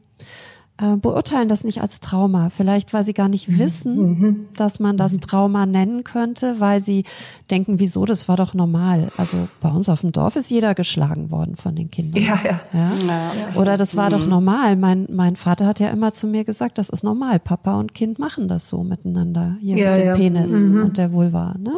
[0.82, 2.50] äh, beurteilen das nicht als Trauma.
[2.50, 3.60] Vielleicht, weil sie gar nicht mhm.
[3.60, 4.48] wissen, mhm.
[4.56, 5.22] dass man das mhm.
[5.22, 7.04] Trauma nennen könnte, weil sie
[7.52, 9.10] denken, wieso, das war doch normal.
[9.18, 12.24] Also bei uns auf dem Dorf ist jeder geschlagen worden von den Kindern.
[12.24, 12.62] Ja, ja.
[12.74, 12.92] ja?
[13.08, 13.60] ja.
[13.60, 14.12] Oder das war mhm.
[14.12, 14.76] doch normal.
[14.78, 17.40] Mein, mein Vater hat ja immer zu mir gesagt, das ist normal.
[17.40, 19.58] Papa und Kind machen das so miteinander.
[19.60, 20.84] Hier ja, mit dem Penis mhm.
[20.84, 21.56] und der Vulva.
[21.60, 21.78] Ne?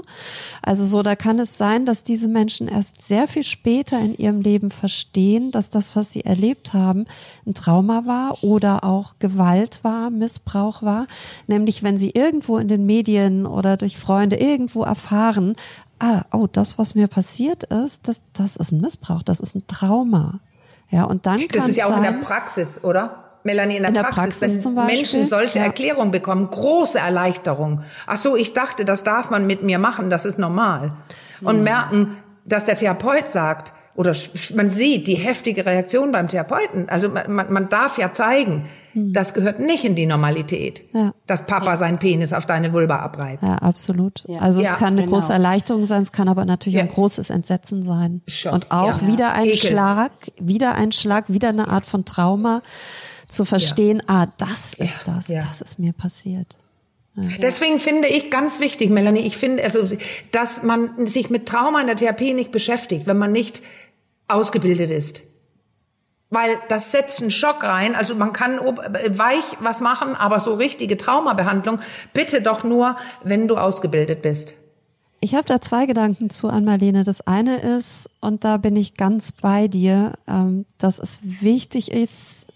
[0.61, 4.41] Also so, da kann es sein, dass diese Menschen erst sehr viel später in ihrem
[4.41, 7.05] Leben verstehen, dass das, was sie erlebt haben,
[7.47, 11.07] ein Trauma war oder auch auch Gewalt war, Missbrauch war,
[11.47, 15.55] nämlich wenn sie irgendwo in den Medien oder durch Freunde irgendwo erfahren,
[15.99, 19.65] ah, oh, das, was mir passiert ist, das, das ist ein Missbrauch, das ist ein
[19.67, 20.39] Trauma.
[20.89, 23.23] Ja, und dann Das ist ja auch sein, in der Praxis, oder?
[23.43, 25.65] Melanie, in der, in der Praxis, Praxis wenn Menschen solche ja.
[25.65, 27.81] Erklärungen bekommen, große Erleichterung.
[28.05, 30.93] Ach so, ich dachte, das darf man mit mir machen, das ist normal.
[31.41, 31.63] Und hm.
[31.63, 34.15] merken, dass der Therapeut sagt, oder
[34.55, 36.87] man sieht die heftige Reaktion beim Therapeuten.
[36.89, 38.69] Also man, man darf ja zeigen.
[38.93, 41.13] Das gehört nicht in die Normalität, ja.
[41.25, 41.77] dass Papa ja.
[41.77, 43.41] seinen Penis auf deine Vulva abreibt.
[43.43, 44.23] Ja, absolut.
[44.27, 44.39] Ja.
[44.39, 45.17] Also es kann eine genau.
[45.17, 48.21] große Erleichterung sein, es kann aber natürlich ein großes Entsetzen sein.
[48.27, 48.53] Schock.
[48.53, 49.71] Und auch wieder ein Ekel.
[49.71, 52.61] Schlag, wieder ein Schlag, wieder eine Art von Trauma,
[53.27, 56.57] zu verstehen, ah, das ist das, das ist mir passiert.
[57.15, 59.87] Deswegen finde ich ganz wichtig, Melanie, ich finde, also,
[60.31, 63.61] dass man sich mit Trauma in der Therapie nicht beschäftigt, wenn man nicht
[64.27, 65.30] ausgebildet ist
[66.31, 67.93] weil das setzt einen Schock rein.
[67.93, 71.79] Also man kann weich was machen, aber so richtige Traumabehandlung
[72.13, 74.55] bitte doch nur, wenn du ausgebildet bist.
[75.19, 77.03] Ich habe da zwei Gedanken zu an Marlene.
[77.03, 82.47] Das eine ist, und da bin ich ganz bei dir, ähm, dass es wichtig ist,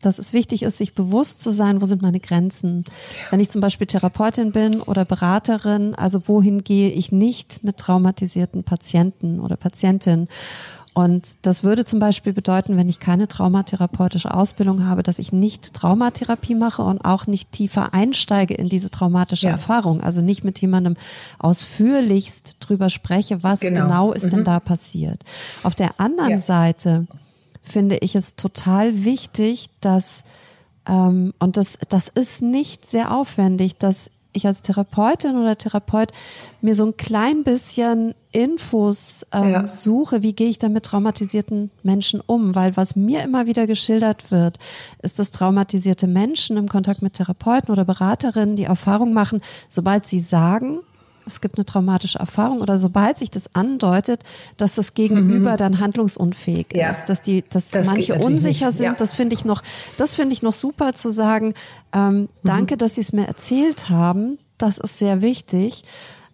[0.00, 2.84] dass es wichtig ist, sich bewusst zu sein, wo sind meine Grenzen.
[3.30, 8.64] Wenn ich zum Beispiel Therapeutin bin oder Beraterin, also wohin gehe ich nicht mit traumatisierten
[8.64, 10.28] Patienten oder Patientinnen
[10.94, 15.72] und das würde zum Beispiel bedeuten, wenn ich keine traumatherapeutische Ausbildung habe, dass ich nicht
[15.72, 19.52] Traumatherapie mache und auch nicht tiefer einsteige in diese traumatische ja.
[19.52, 20.02] Erfahrung.
[20.02, 20.96] Also nicht mit jemandem
[21.38, 24.30] ausführlichst drüber spreche, was genau, genau ist mhm.
[24.30, 25.24] denn da passiert.
[25.62, 26.40] Auf der anderen ja.
[26.40, 27.06] Seite
[27.62, 30.24] finde ich es total wichtig, dass
[30.86, 36.12] ähm, und das, das ist nicht sehr aufwendig, dass ich als Therapeutin oder Therapeut
[36.60, 39.66] mir so ein klein bisschen Infos ähm, ja.
[39.66, 42.54] suche, wie gehe ich dann mit traumatisierten Menschen um?
[42.54, 44.58] Weil was mir immer wieder geschildert wird,
[45.02, 50.20] ist, dass traumatisierte Menschen im Kontakt mit Therapeuten oder Beraterinnen die Erfahrung machen, sobald sie
[50.20, 50.80] sagen,
[51.26, 54.22] es gibt eine traumatische Erfahrung oder sobald sich das andeutet,
[54.56, 55.56] dass das Gegenüber mhm.
[55.56, 56.90] dann handlungsunfähig ja.
[56.90, 58.76] ist, dass die, dass das manche unsicher nicht.
[58.76, 58.94] sind, ja.
[58.94, 59.62] das finde ich noch,
[59.96, 61.54] das finde ich noch super zu sagen.
[61.92, 62.28] Ähm, mhm.
[62.44, 64.38] Danke, dass Sie es mir erzählt haben.
[64.58, 65.84] Das ist sehr wichtig.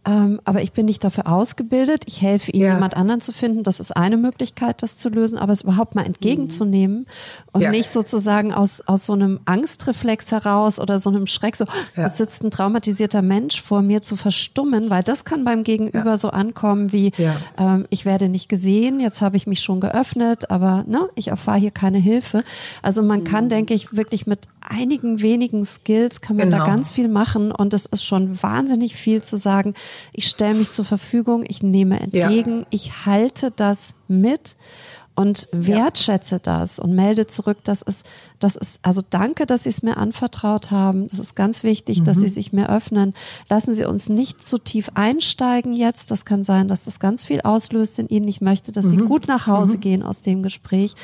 [0.09, 2.05] Ähm, aber ich bin nicht dafür ausgebildet.
[2.07, 2.75] Ich helfe Ihnen, ja.
[2.75, 3.63] jemand anderen zu finden.
[3.63, 7.07] Das ist eine Möglichkeit, das zu lösen, aber es überhaupt mal entgegenzunehmen
[7.53, 7.71] und ja.
[7.71, 12.07] nicht sozusagen aus, aus so einem Angstreflex heraus oder so einem Schreck, so, ja.
[12.07, 16.31] jetzt sitzt ein traumatisierter Mensch vor mir zu verstummen, weil das kann beim Gegenüber so
[16.31, 17.13] ankommen wie,
[17.59, 21.59] ähm, ich werde nicht gesehen, jetzt habe ich mich schon geöffnet, aber ne, ich erfahre
[21.59, 22.45] hier keine Hilfe.
[22.81, 23.49] Also man kann, mhm.
[23.51, 26.65] denke ich, wirklich mit einigen wenigen Skills kann man genau.
[26.65, 29.75] da ganz viel machen und es ist schon wahnsinnig viel zu sagen,
[30.13, 32.67] ich stelle mich zur Verfügung, ich nehme entgegen, ja.
[32.71, 34.57] ich halte das mit
[35.19, 36.39] und wertschätze ja.
[36.39, 37.59] das und melde zurück.
[37.65, 38.07] Das ist,
[38.39, 41.09] das ist, also danke, dass Sie es mir anvertraut haben.
[41.09, 42.05] Das ist ganz wichtig, mhm.
[42.05, 43.15] dass Sie sich mir öffnen.
[43.49, 46.13] Lassen Sie uns nicht zu tief einsteigen jetzt.
[46.13, 48.29] Das kann sein, dass das ganz viel auslöst in Ihnen.
[48.29, 48.91] Ich möchte, dass mhm.
[48.91, 49.81] Sie gut nach Hause mhm.
[49.81, 50.95] gehen aus dem Gespräch.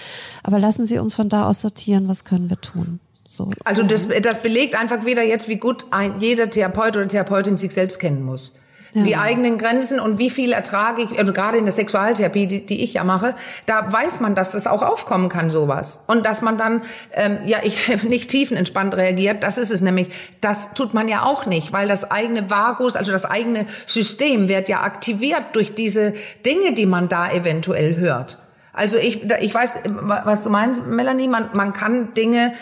[0.44, 2.06] Aber lassen Sie uns von da aus sortieren.
[2.06, 3.00] Was können wir tun?
[3.26, 3.50] So.
[3.64, 7.72] Also das, das belegt einfach wieder jetzt, wie gut ein, jeder Therapeut oder Therapeutin sich
[7.72, 8.54] selbst kennen muss
[8.94, 9.02] ja.
[9.02, 12.82] die eigenen Grenzen und wie viel ertrage ich, also gerade in der Sexualtherapie, die, die
[12.82, 13.34] ich ja mache,
[13.66, 16.04] da weiß man, dass das auch aufkommen kann, sowas.
[16.06, 20.08] Und dass man dann, ähm, ja, ich nicht tiefenentspannt reagiert, das ist es nämlich.
[20.40, 24.68] Das tut man ja auch nicht, weil das eigene Vagus, also das eigene System wird
[24.68, 26.14] ja aktiviert durch diese
[26.46, 28.38] Dinge, die man da eventuell hört.
[28.72, 32.52] Also ich, ich weiß, was du meinst, Melanie, man, man kann Dinge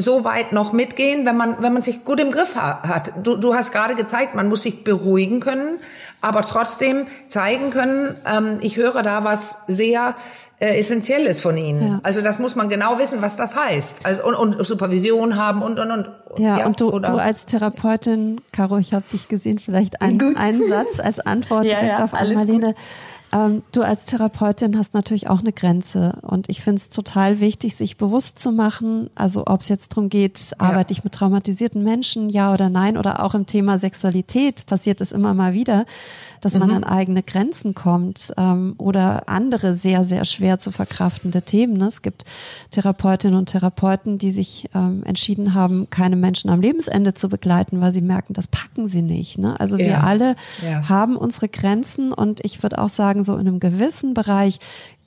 [0.00, 3.12] so weit noch mitgehen, wenn man, wenn man sich gut im Griff hat.
[3.22, 5.80] Du, du hast gerade gezeigt, man muss sich beruhigen können,
[6.20, 10.14] aber trotzdem zeigen können, ähm, ich höre da was sehr
[10.60, 11.82] äh, Essentielles von Ihnen.
[11.82, 12.00] Ja.
[12.04, 14.06] Also das muss man genau wissen, was das heißt.
[14.06, 16.10] Also und, und Supervision haben und und und.
[16.36, 20.64] Ja, ja und du, du als Therapeutin, Caro, ich habe dich gesehen, vielleicht ein, einen
[20.64, 22.66] Satz als Antwort ja, direkt auf Marlene.
[22.68, 22.76] Gut.
[23.32, 27.76] Ähm, du als Therapeutin hast natürlich auch eine Grenze und ich finde es total wichtig,
[27.76, 30.56] sich bewusst zu machen, also ob es jetzt darum geht, ja.
[30.58, 35.12] arbeite ich mit traumatisierten Menschen, ja oder nein, oder auch im Thema Sexualität passiert es
[35.12, 35.84] immer mal wieder,
[36.40, 36.60] dass mhm.
[36.60, 41.74] man an eigene Grenzen kommt ähm, oder andere sehr, sehr schwer zu verkraftende Themen.
[41.74, 41.86] Ne?
[41.86, 42.24] Es gibt
[42.70, 47.92] Therapeutinnen und Therapeuten, die sich ähm, entschieden haben, keine Menschen am Lebensende zu begleiten, weil
[47.92, 49.38] sie merken, das packen sie nicht.
[49.38, 49.58] Ne?
[49.60, 49.86] Also ja.
[49.86, 50.88] wir alle ja.
[50.88, 54.58] haben unsere Grenzen und ich würde auch sagen, so in einem gewissen Bereich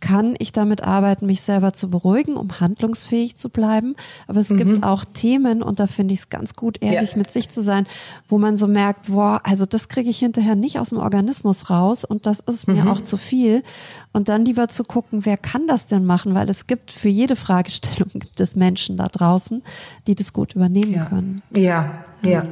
[0.02, 3.96] kann ich damit arbeiten, mich selber zu beruhigen, um handlungsfähig zu bleiben.
[4.28, 4.58] Aber es mhm.
[4.58, 7.18] gibt auch Themen, und da finde ich es ganz gut, ehrlich ja.
[7.18, 7.88] mit sich zu sein,
[8.28, 12.04] wo man so merkt, boah, also das kriege ich hinterher nicht aus dem Organismus raus
[12.04, 12.76] und das ist mhm.
[12.76, 13.64] mir auch zu viel.
[14.12, 16.36] Und dann lieber zu gucken, wer kann das denn machen?
[16.36, 19.64] Weil es gibt für jede Fragestellung gibt es Menschen da draußen,
[20.08, 21.06] die das gut übernehmen ja.
[21.06, 21.42] können.
[21.52, 22.46] Ja, ja.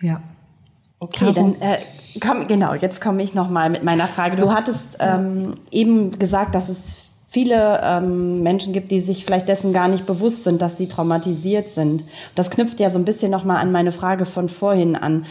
[0.00, 0.20] Ja.
[0.98, 1.32] Okay, Caro.
[1.32, 1.78] dann äh,
[2.20, 4.36] komm, genau, jetzt komme ich nochmal mit meiner Frage.
[4.36, 9.72] Du hattest ähm, eben gesagt, dass es viele ähm, Menschen gibt, die sich vielleicht dessen
[9.72, 12.04] gar nicht bewusst sind, dass sie traumatisiert sind.
[12.34, 15.26] Das knüpft ja so ein bisschen nochmal an meine Frage von vorhin an.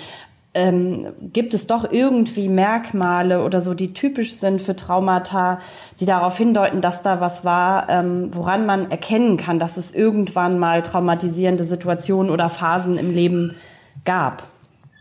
[0.53, 5.59] Ähm, gibt es doch irgendwie Merkmale oder so, die typisch sind für Traumata,
[5.99, 10.59] die darauf hindeuten, dass da was war, ähm, woran man erkennen kann, dass es irgendwann
[10.59, 13.55] mal traumatisierende Situationen oder Phasen im Leben
[14.05, 14.43] gab?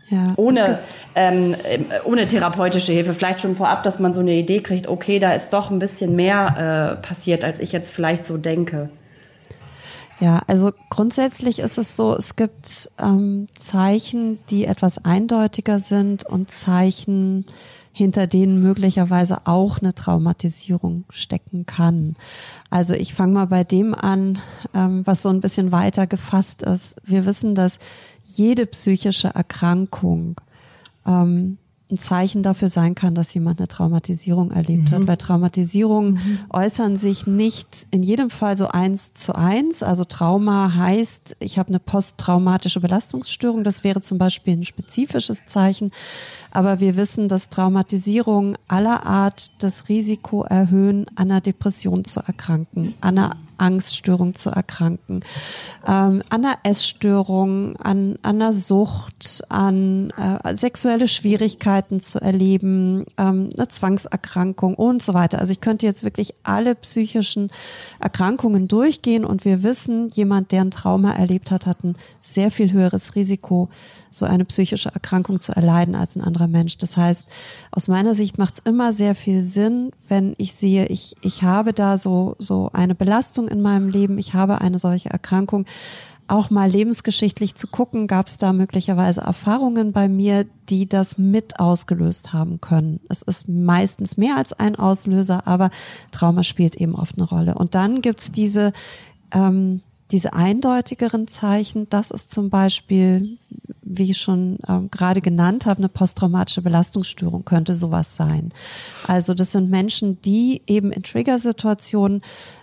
[0.09, 0.79] Ja, ohne,
[1.15, 1.55] ähm,
[2.03, 3.13] ohne therapeutische Hilfe.
[3.13, 6.15] Vielleicht schon vorab, dass man so eine Idee kriegt, okay, da ist doch ein bisschen
[6.15, 8.89] mehr äh, passiert, als ich jetzt vielleicht so denke.
[10.19, 16.51] Ja, also grundsätzlich ist es so, es gibt ähm, Zeichen, die etwas eindeutiger sind und
[16.51, 17.45] Zeichen,
[17.97, 22.17] hinter denen möglicherweise auch eine Traumatisierung stecken kann.
[22.69, 24.39] Also ich fange mal bei dem an,
[24.73, 26.97] ähm, was so ein bisschen weiter gefasst ist.
[27.05, 27.79] Wir wissen, dass
[28.25, 30.41] jede psychische Erkrankung
[31.07, 31.57] ähm,
[31.91, 34.95] ein Zeichen dafür sein kann, dass jemand eine Traumatisierung erlebt mhm.
[34.95, 35.07] hat.
[35.07, 36.39] Weil Traumatisierungen mhm.
[36.49, 39.83] äußern sich nicht in jedem Fall so eins zu eins.
[39.83, 43.63] Also Trauma heißt, ich habe eine posttraumatische Belastungsstörung.
[43.63, 45.91] Das wäre zum Beispiel ein spezifisches Zeichen.
[46.49, 52.95] Aber wir wissen, dass Traumatisierungen aller Art das Risiko erhöhen, an einer Depression zu erkranken,
[53.01, 55.21] an einer Angststörung zu erkranken,
[55.87, 63.49] ähm, an einer Essstörung, an, an einer Sucht, an äh, sexuelle Schwierigkeiten zu erleben, ähm,
[63.57, 65.39] eine Zwangserkrankung und so weiter.
[65.39, 67.51] Also ich könnte jetzt wirklich alle psychischen
[67.99, 72.71] Erkrankungen durchgehen und wir wissen, jemand, der ein Trauma erlebt hat, hat ein sehr viel
[72.71, 73.69] höheres Risiko,
[74.11, 76.77] so eine psychische Erkrankung zu erleiden als ein anderer Mensch.
[76.77, 77.27] Das heißt,
[77.71, 81.73] aus meiner Sicht macht es immer sehr viel Sinn, wenn ich sehe, ich, ich habe
[81.73, 85.65] da so, so eine Belastung in meinem Leben, ich habe eine solche Erkrankung,
[86.27, 91.59] auch mal lebensgeschichtlich zu gucken, gab es da möglicherweise Erfahrungen bei mir, die das mit
[91.59, 92.99] ausgelöst haben können.
[93.09, 95.69] Es ist meistens mehr als ein Auslöser, aber
[96.11, 97.55] Trauma spielt eben oft eine Rolle.
[97.55, 98.73] Und dann gibt's diese
[99.31, 103.37] ähm, diese eindeutigeren Zeichen, das ist zum Beispiel,
[103.81, 108.53] wie ich schon ähm, gerade genannt habe, eine posttraumatische Belastungsstörung könnte sowas sein.
[109.07, 112.21] Also das sind Menschen, die eben in Triggersituationen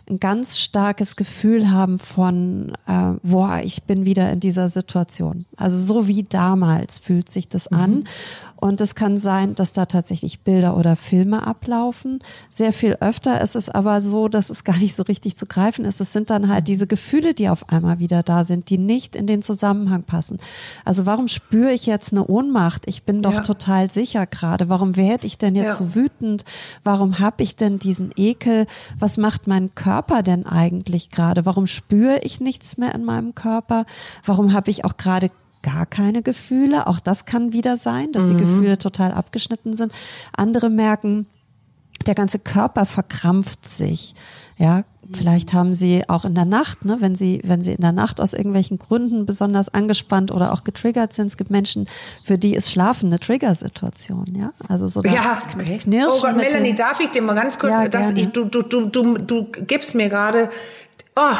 [0.09, 5.47] ein ganz starkes Gefühl haben von, äh, boah, ich bin wieder in dieser Situation.
[5.57, 7.79] Also so wie damals fühlt sich das mhm.
[7.79, 8.05] an.
[8.57, 12.21] Und es kann sein, dass da tatsächlich Bilder oder Filme ablaufen.
[12.49, 15.85] Sehr viel öfter ist es aber so, dass es gar nicht so richtig zu greifen
[15.85, 16.01] ist.
[16.01, 19.27] Es sind dann halt diese Gefühle, die auf einmal wieder da sind, die nicht in
[19.27, 20.38] den Zusammenhang passen.
[20.85, 22.85] Also warum spüre ich jetzt eine Ohnmacht?
[22.87, 23.41] Ich bin doch ja.
[23.41, 24.69] total sicher gerade.
[24.69, 25.87] Warum werde ich denn jetzt ja.
[25.87, 26.45] so wütend?
[26.85, 28.69] Warum habe ich denn diesen Ekel?
[28.97, 29.91] Was macht mein Körper
[30.22, 31.44] denn eigentlich gerade?
[31.44, 33.85] Warum spüre ich nichts mehr in meinem Körper?
[34.24, 35.31] Warum habe ich auch gerade
[35.62, 36.87] gar keine Gefühle.
[36.87, 38.28] Auch das kann wieder sein, dass mhm.
[38.28, 39.92] die Gefühle total abgeschnitten sind.
[40.37, 41.26] Andere merken,
[42.07, 44.14] der ganze Körper verkrampft sich.
[44.59, 47.93] Ja, vielleicht haben sie auch in der Nacht, ne, wenn sie, wenn sie in der
[47.93, 51.27] Nacht aus irgendwelchen Gründen besonders angespannt oder auch getriggert sind.
[51.27, 51.88] Es gibt Menschen,
[52.23, 54.53] für die ist Schlafen eine Triggersituation, ja.
[54.69, 55.43] Also so ja.
[55.51, 55.95] Knirschen.
[56.09, 58.87] Oh Gott, Melanie, darf ich dir mal ganz kurz, ja, dass ich, du, du, du,
[58.87, 60.51] du, du gibst mir gerade,
[61.17, 61.37] oh,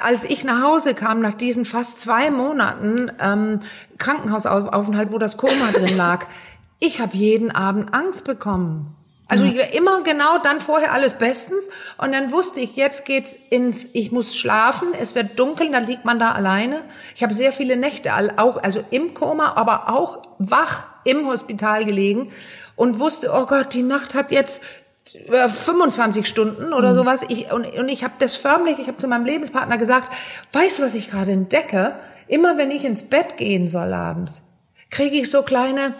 [0.00, 3.60] als ich nach Hause kam nach diesen fast zwei Monaten ähm,
[3.98, 6.26] Krankenhausaufenthalt, wo das Koma drin lag,
[6.78, 8.94] ich habe jeden Abend Angst bekommen.
[9.32, 9.64] Also ja.
[9.64, 14.36] immer genau dann vorher alles bestens und dann wusste ich, jetzt geht's ins, ich muss
[14.36, 16.82] schlafen, es wird dunkel, dann liegt man da alleine.
[17.16, 22.30] Ich habe sehr viele Nächte auch, also im Koma, aber auch wach im Hospital gelegen
[22.76, 24.62] und wusste, oh Gott, die Nacht hat jetzt
[25.06, 26.96] 25 Stunden oder mhm.
[26.96, 27.24] sowas.
[27.28, 30.12] Ich, und, und ich habe das förmlich, ich habe zu meinem Lebenspartner gesagt,
[30.52, 31.96] weißt du, was ich gerade entdecke?
[32.28, 34.42] Immer wenn ich ins Bett gehen soll abends,
[34.90, 35.94] kriege ich so kleine,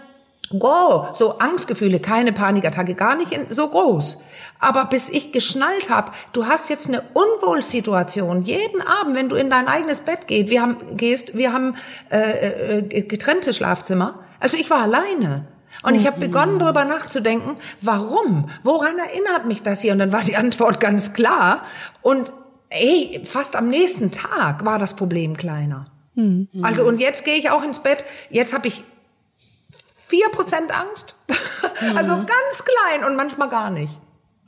[0.52, 4.22] wow, so Angstgefühle, keine Panikattacke, gar nicht in, so groß.
[4.58, 9.50] Aber bis ich geschnallt habe, du hast jetzt eine Unwohlsituation jeden Abend, wenn du in
[9.50, 11.74] dein eigenes Bett geht, wir haben, gehst, wir haben
[12.10, 14.20] äh, äh, getrennte Schlafzimmer.
[14.38, 15.46] Also ich war alleine.
[15.82, 18.48] Und ich habe begonnen, darüber nachzudenken, warum?
[18.62, 19.92] Woran erinnert mich das hier?
[19.92, 21.64] Und dann war die Antwort ganz klar.
[22.02, 22.32] Und
[22.68, 25.86] ey, fast am nächsten Tag war das Problem kleiner.
[26.14, 26.48] Mhm.
[26.62, 28.04] Also und jetzt gehe ich auch ins Bett.
[28.30, 28.84] Jetzt habe ich
[30.12, 31.16] vier Prozent Angst.
[31.80, 31.96] Mhm.
[31.96, 33.98] also ganz klein und manchmal gar nicht.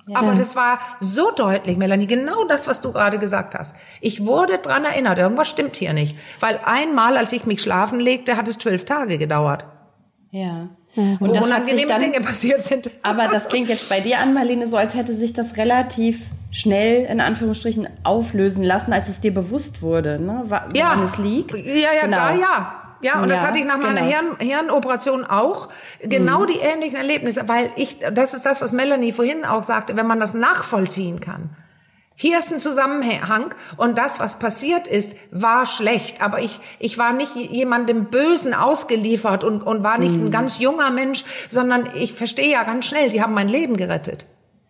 [0.07, 0.19] Ja.
[0.19, 3.77] Aber das war so deutlich, Melanie, genau das, was du gerade gesagt hast.
[4.01, 6.17] Ich wurde dran erinnert, irgendwas stimmt hier nicht.
[6.41, 9.65] Weil einmal, als ich mich schlafen legte, hat es zwölf Tage gedauert.
[10.31, 10.69] Ja.
[10.95, 12.91] Und wo unangenehme dann, Dinge passiert sind.
[13.03, 17.07] Aber das klingt jetzt bei dir an, Marlene, so als hätte sich das relativ schnell
[17.07, 20.45] in Anführungsstrichen auflösen lassen, als es dir bewusst wurde, ne?
[20.47, 21.03] woran ja.
[21.05, 21.53] es liegt.
[21.55, 22.17] Ja, ja, genau.
[22.17, 22.84] da ja.
[23.05, 24.37] Ja, und ja, das hatte ich nach meiner genau.
[24.39, 25.69] Hirn, Hirnoperation auch.
[26.01, 26.47] Genau mhm.
[26.47, 30.21] die ähnlichen Erlebnisse, weil ich, das ist das, was Melanie vorhin auch sagte, wenn man
[30.21, 31.51] das nachvollziehen kann.
[32.17, 36.23] Hier ist ein Zusammenhang und das, was passiert ist, war schlecht.
[36.23, 40.27] Aber ich, ich war nicht jemandem Bösen ausgeliefert und, und war nicht mhm.
[40.27, 44.25] ein ganz junger Mensch, sondern ich verstehe ja ganz schnell, die haben mein Leben gerettet.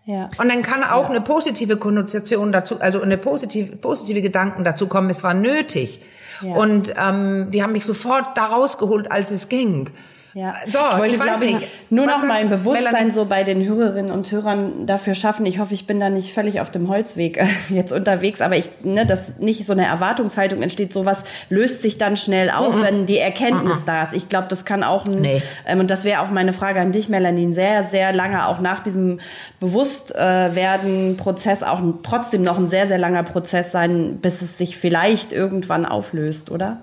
[0.06, 0.28] Ja.
[0.38, 1.10] Und dann kann auch ja.
[1.10, 5.08] eine positive Konnotation dazu, also eine positive, positive Gedanken dazu kommen.
[5.08, 6.00] Es war nötig.
[6.40, 6.54] Ja.
[6.54, 9.90] Und ähm, die haben mich sofort da rausgeholt, als es ging.
[10.34, 10.56] Ja.
[10.66, 11.68] So, ich wollte, ich weiß nicht.
[11.90, 13.12] nur noch mal ein Bewusstsein Melanie?
[13.12, 15.46] so bei den Hörerinnen und Hörern dafür schaffen.
[15.46, 18.68] Ich hoffe, ich bin da nicht völlig auf dem Holzweg äh, jetzt unterwegs, aber ich,
[18.82, 20.92] ne, dass nicht so eine Erwartungshaltung entsteht.
[20.92, 21.18] Sowas
[21.50, 22.82] löst sich dann schnell auf, mhm.
[22.82, 23.86] wenn die Erkenntnis mhm.
[23.86, 24.12] da ist.
[24.12, 25.40] Ich glaube, das kann auch, ein, nee.
[25.66, 28.82] ähm, und das wäre auch meine Frage an dich, Melanie, sehr, sehr lange, auch nach
[28.82, 29.20] diesem
[29.60, 35.32] Bewusstwerden-Prozess, auch ein, trotzdem noch ein sehr, sehr langer Prozess sein, bis es sich vielleicht
[35.32, 36.80] irgendwann auflöst, oder?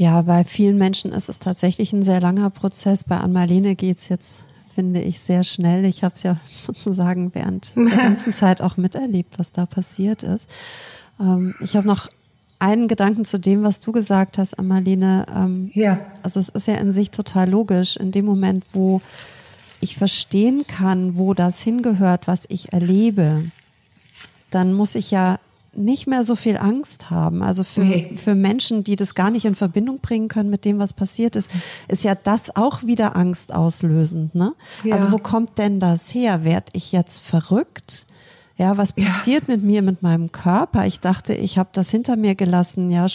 [0.00, 3.04] Ja, bei vielen Menschen ist es tatsächlich ein sehr langer Prozess.
[3.04, 4.42] Bei Ann-Marlene geht's jetzt,
[4.74, 5.84] finde ich, sehr schnell.
[5.84, 10.48] Ich habe es ja sozusagen während der ganzen Zeit auch miterlebt, was da passiert ist.
[11.20, 12.08] Ähm, ich habe noch
[12.58, 15.26] einen Gedanken zu dem, was du gesagt hast, Ann-Marlene.
[15.36, 16.00] Ähm, ja.
[16.22, 17.98] Also es ist ja in sich total logisch.
[17.98, 19.02] In dem Moment, wo
[19.82, 23.44] ich verstehen kann, wo das hingehört, was ich erlebe,
[24.48, 25.38] dann muss ich ja
[25.72, 27.42] nicht mehr so viel Angst haben.
[27.42, 28.16] Also für, nee.
[28.16, 31.50] für Menschen, die das gar nicht in Verbindung bringen können mit dem, was passiert ist,
[31.88, 34.34] ist ja das auch wieder Angst auslösend.
[34.34, 34.52] Ne?
[34.84, 34.96] Ja.
[34.96, 36.44] Also wo kommt denn das her?
[36.44, 38.06] Werd ich jetzt verrückt?
[38.60, 39.54] Ja, was passiert ja.
[39.54, 40.84] mit mir, mit meinem Körper?
[40.84, 42.90] Ich dachte, ich habe das hinter mir gelassen.
[42.90, 43.06] Ja,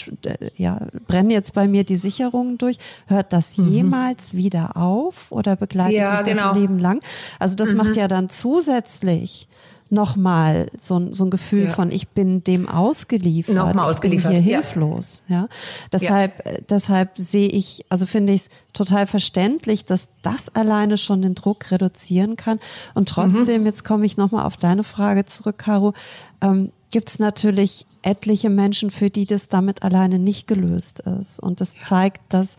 [0.58, 2.78] ja, brennen jetzt bei mir die Sicherungen durch.
[3.06, 3.72] Hört das mhm.
[3.72, 6.54] jemals wieder auf oder begleitet ja, mich das genau.
[6.56, 7.00] Leben lang?
[7.38, 7.78] Also das mhm.
[7.78, 9.48] macht ja dann zusätzlich
[9.90, 11.72] nochmal so, so ein Gefühl ja.
[11.72, 13.56] von, ich bin dem ausgeliefert.
[13.56, 14.32] Nochmal ausgeliefert.
[14.32, 15.24] Ich bin hier hilflos.
[15.28, 15.48] Ja.
[15.92, 16.54] Deshalb, ja.
[16.70, 21.72] deshalb sehe ich, also finde ich es total verständlich, dass das alleine schon den Druck
[21.72, 22.60] reduzieren kann.
[22.94, 23.68] Und trotzdem, mhm.
[23.68, 25.94] jetzt komme ich nochmal auf deine Frage zurück, Caro,
[26.42, 31.40] ähm, gibt es natürlich etliche Menschen, für die das damit alleine nicht gelöst ist.
[31.40, 32.58] Und das zeigt, dass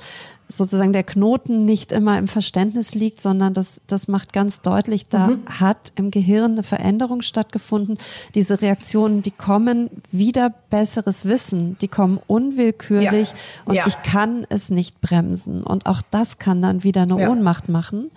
[0.49, 5.29] sozusagen der Knoten nicht immer im Verständnis liegt, sondern das, das macht ganz deutlich, da
[5.29, 5.45] mhm.
[5.49, 7.99] hat im Gehirn eine Veränderung stattgefunden.
[8.35, 13.37] Diese Reaktionen, die kommen wieder besseres Wissen, die kommen unwillkürlich ja.
[13.65, 13.87] und ja.
[13.87, 15.63] ich kann es nicht bremsen.
[15.63, 17.29] Und auch das kann dann wieder eine ja.
[17.29, 18.11] Ohnmacht machen,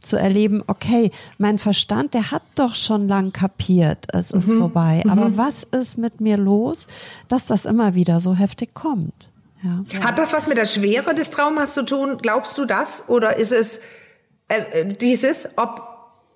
[0.00, 4.58] zu erleben, okay, mein Verstand, der hat doch schon lang kapiert, es ist mhm.
[4.58, 5.02] vorbei.
[5.08, 5.36] Aber mhm.
[5.36, 6.88] was ist mit mir los,
[7.28, 9.30] dass das immer wieder so heftig kommt?
[9.64, 10.04] Ja.
[10.04, 12.18] Hat das was mit der Schwere des Traumas zu tun?
[12.20, 13.08] Glaubst du das?
[13.08, 13.80] Oder ist es
[14.48, 15.82] äh, dieses, ob,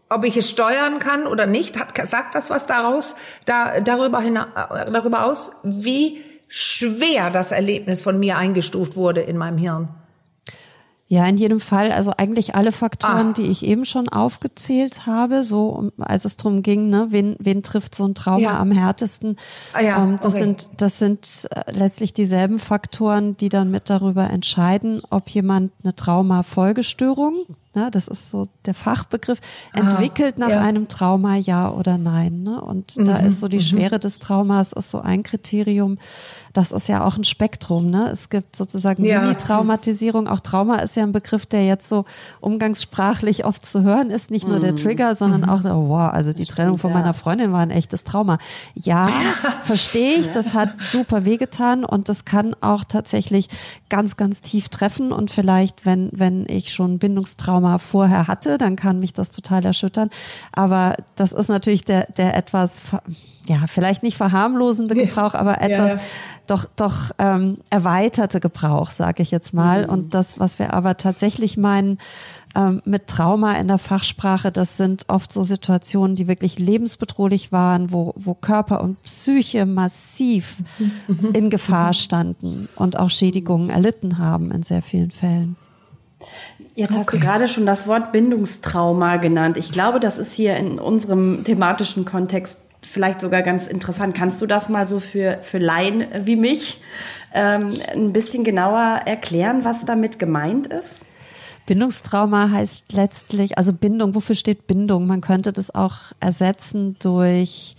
[0.08, 1.78] ob ich es steuern kann oder nicht?
[1.78, 8.00] Hat, sagt das was daraus, da, darüber, hin, äh, darüber aus, wie schwer das Erlebnis
[8.00, 9.88] von mir eingestuft wurde in meinem Hirn?
[11.10, 11.90] Ja, in jedem Fall.
[11.90, 13.32] Also eigentlich alle Faktoren, ah.
[13.32, 17.94] die ich eben schon aufgezählt habe, so als es drum ging, ne, wen, wen trifft
[17.94, 18.58] so ein Trauma ja.
[18.60, 19.36] am härtesten.
[19.72, 20.02] Ah, ja.
[20.02, 20.44] Ähm, das okay.
[20.44, 25.96] sind das sind äh, letztlich dieselben Faktoren, die dann mit darüber entscheiden, ob jemand eine
[25.96, 27.90] Traumafolgestörung Ne?
[27.90, 29.40] Das ist so der Fachbegriff.
[29.74, 30.60] Entwickelt ah, nach ja.
[30.62, 32.42] einem Trauma, ja oder nein.
[32.42, 32.60] Ne?
[32.60, 33.62] Und mhm, da ist so die mhm.
[33.62, 35.98] Schwere des Traumas, ist so ein Kriterium.
[36.54, 37.90] Das ist ja auch ein Spektrum.
[37.90, 38.08] Ne?
[38.10, 39.20] Es gibt sozusagen ja.
[39.20, 40.28] Mini-Traumatisierung.
[40.28, 42.06] Auch Trauma ist ja ein Begriff, der jetzt so
[42.40, 44.30] umgangssprachlich oft zu hören ist.
[44.30, 44.62] Nicht nur mhm.
[44.62, 45.50] der Trigger, sondern mhm.
[45.50, 48.38] auch, oh, wow, also die das Trennung stimmt, von meiner Freundin war ein echtes Trauma.
[48.74, 49.10] Ja,
[49.64, 50.32] verstehe ich.
[50.32, 53.48] Das hat super wehgetan und das kann auch tatsächlich
[53.90, 55.12] ganz, ganz tief treffen.
[55.12, 59.64] Und vielleicht, wenn, wenn ich schon Bindungstrauma Trauma vorher hatte, dann kann mich das total
[59.64, 60.10] erschüttern.
[60.52, 62.82] Aber das ist natürlich der, der etwas,
[63.48, 66.04] ja, vielleicht nicht verharmlosende Gebrauch, aber etwas ja, ja.
[66.46, 69.84] doch, doch ähm, erweiterte Gebrauch, sage ich jetzt mal.
[69.84, 69.92] Mhm.
[69.92, 71.98] Und das, was wir aber tatsächlich meinen,
[72.54, 77.92] ähm, mit Trauma in der Fachsprache, das sind oft so Situationen, die wirklich lebensbedrohlich waren,
[77.92, 81.32] wo, wo Körper und Psyche massiv mhm.
[81.32, 85.56] in Gefahr standen und auch Schädigungen erlitten haben in sehr vielen Fällen.
[86.78, 87.00] Jetzt okay.
[87.00, 89.56] hast du gerade schon das Wort Bindungstrauma genannt.
[89.56, 94.14] Ich glaube, das ist hier in unserem thematischen Kontext vielleicht sogar ganz interessant.
[94.14, 96.80] Kannst du das mal so für, für Laien wie mich
[97.34, 101.00] ähm, ein bisschen genauer erklären, was damit gemeint ist?
[101.66, 105.08] Bindungstrauma heißt letztlich, also Bindung, wofür steht Bindung?
[105.08, 107.74] Man könnte das auch ersetzen durch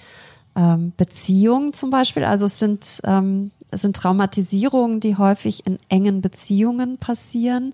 [0.58, 2.26] ähm, Beziehungen zum Beispiel.
[2.26, 7.74] Also es sind, ähm, es sind Traumatisierungen, die häufig in engen Beziehungen passieren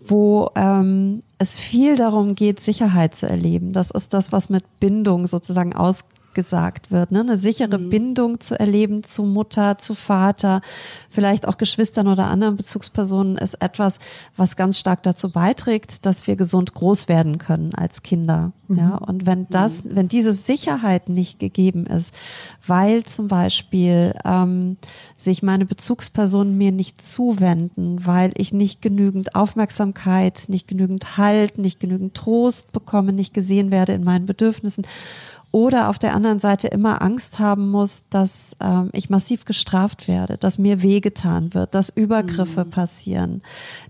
[0.00, 3.72] wo ähm, es viel darum geht, Sicherheit zu erleben.
[3.72, 6.04] Das ist das, was mit Bindung sozusagen aus
[6.38, 7.10] gesagt wird.
[7.10, 7.18] Ne?
[7.18, 7.90] Eine sichere mhm.
[7.90, 10.60] Bindung zu erleben zu Mutter, zu Vater,
[11.10, 13.98] vielleicht auch Geschwistern oder anderen Bezugspersonen ist etwas,
[14.36, 18.52] was ganz stark dazu beiträgt, dass wir gesund groß werden können als Kinder.
[18.68, 18.78] Mhm.
[18.78, 19.96] Ja, und wenn das, mhm.
[19.96, 22.14] wenn diese Sicherheit nicht gegeben ist,
[22.64, 24.76] weil zum Beispiel ähm,
[25.16, 31.80] sich meine Bezugspersonen mir nicht zuwenden, weil ich nicht genügend Aufmerksamkeit, nicht genügend Halt, nicht
[31.80, 34.86] genügend Trost bekomme, nicht gesehen werde in meinen Bedürfnissen
[35.50, 40.36] oder auf der anderen Seite immer Angst haben muss, dass ähm, ich massiv gestraft werde,
[40.36, 42.70] dass mir wehgetan wird, dass Übergriffe mhm.
[42.70, 43.42] passieren,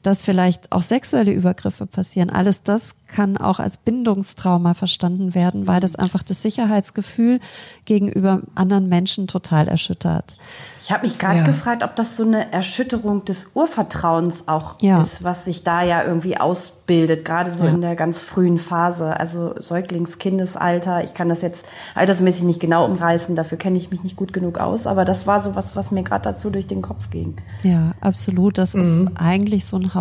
[0.02, 2.30] dass vielleicht auch sexuelle Übergriffe passieren.
[2.30, 7.40] Alles das kann auch als Bindungstrauma verstanden werden, weil das einfach das Sicherheitsgefühl
[7.84, 10.36] gegenüber anderen Menschen total erschüttert.
[10.80, 11.44] Ich habe mich gerade ja.
[11.44, 15.00] gefragt, ob das so eine Erschütterung des Urvertrauens auch ja.
[15.00, 17.70] ist, was sich da ja irgendwie ausbildet, gerade so ja.
[17.70, 21.04] in der ganz frühen Phase, also Säuglings-, Kindesalter.
[21.04, 24.58] Ich kann das jetzt altersmäßig nicht genau umreißen, dafür kenne ich mich nicht gut genug
[24.58, 27.36] aus, aber das war so was, was mir gerade dazu durch den Kopf ging.
[27.62, 28.58] Ja, absolut.
[28.58, 28.82] Das mhm.
[28.82, 29.94] ist eigentlich so ein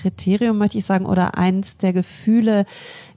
[0.00, 2.66] Hauptkriterium, möchte ich sagen, oder eins der Gefühle,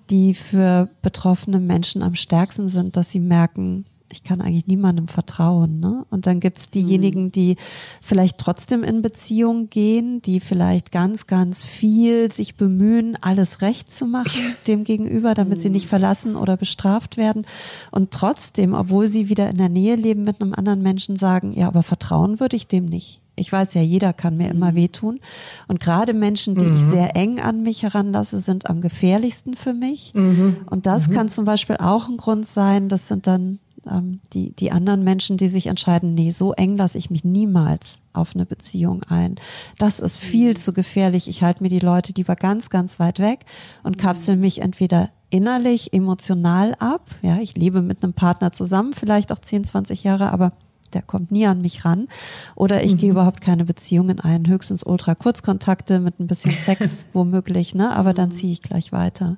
[0.09, 5.79] die für betroffene Menschen am stärksten sind, dass sie merken, ich kann eigentlich niemandem vertrauen.
[5.79, 6.05] Ne?
[6.11, 7.31] Und dann gibt's diejenigen, mhm.
[7.31, 7.55] die
[7.99, 14.05] vielleicht trotzdem in Beziehung gehen, die vielleicht ganz, ganz viel sich bemühen, alles recht zu
[14.05, 15.89] machen dem Gegenüber, damit sie nicht mhm.
[15.89, 17.47] verlassen oder bestraft werden.
[17.89, 21.67] Und trotzdem, obwohl sie wieder in der Nähe leben mit einem anderen Menschen, sagen, ja,
[21.67, 23.22] aber vertrauen würde ich dem nicht.
[23.35, 24.75] Ich weiß ja, jeder kann mir immer mhm.
[24.75, 25.19] wehtun.
[25.67, 26.75] Und gerade Menschen, die mhm.
[26.75, 30.13] ich sehr eng an mich heranlasse, sind am gefährlichsten für mich.
[30.13, 30.57] Mhm.
[30.69, 31.13] Und das mhm.
[31.13, 32.89] kann zum Beispiel auch ein Grund sein.
[32.89, 33.59] Das sind dann
[33.89, 38.01] ähm, die, die anderen Menschen, die sich entscheiden, nee, so eng lasse ich mich niemals
[38.13, 39.35] auf eine Beziehung ein.
[39.77, 40.57] Das ist viel mhm.
[40.57, 41.27] zu gefährlich.
[41.27, 43.45] Ich halte mir die Leute lieber ganz, ganz weit weg
[43.83, 47.09] und kapsel mich entweder innerlich, emotional ab.
[47.21, 50.53] Ja, ich lebe mit einem Partner zusammen, vielleicht auch 10, 20 Jahre, aber
[50.93, 52.07] der kommt nie an mich ran.
[52.55, 52.97] Oder ich mhm.
[52.97, 57.95] gehe überhaupt keine Beziehungen ein, höchstens ultra Kurzkontakte mit ein bisschen Sex womöglich, ne?
[57.95, 58.33] Aber dann mhm.
[58.33, 59.37] ziehe ich gleich weiter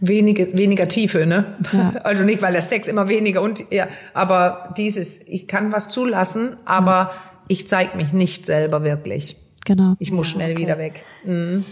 [0.00, 1.44] wenige, weniger Tiefe, ne?
[1.72, 1.92] Ja.
[2.04, 6.56] Also nicht, weil der Sex immer weniger und ja, aber dieses, ich kann was zulassen,
[6.64, 7.12] aber ja.
[7.48, 9.36] ich zeige mich nicht selber wirklich.
[9.64, 9.94] genau.
[9.98, 10.62] Ich muss schnell okay.
[10.62, 11.02] wieder weg.
[11.24, 11.64] Mhm.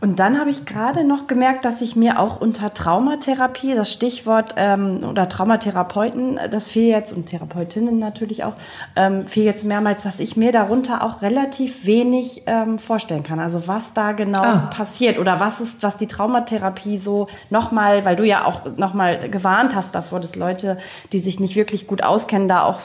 [0.00, 4.54] Und dann habe ich gerade noch gemerkt, dass ich mir auch unter Traumatherapie, das Stichwort
[4.56, 8.54] ähm, oder Traumatherapeuten, das fiel jetzt, und Therapeutinnen natürlich auch,
[8.94, 13.40] ähm, fiel jetzt mehrmals, dass ich mir darunter auch relativ wenig ähm, vorstellen kann.
[13.40, 14.70] Also was da genau Ah.
[14.72, 19.74] passiert oder was ist, was die Traumatherapie so nochmal, weil du ja auch nochmal gewarnt
[19.74, 20.78] hast davor, dass Leute,
[21.12, 22.80] die sich nicht wirklich gut auskennen, da auch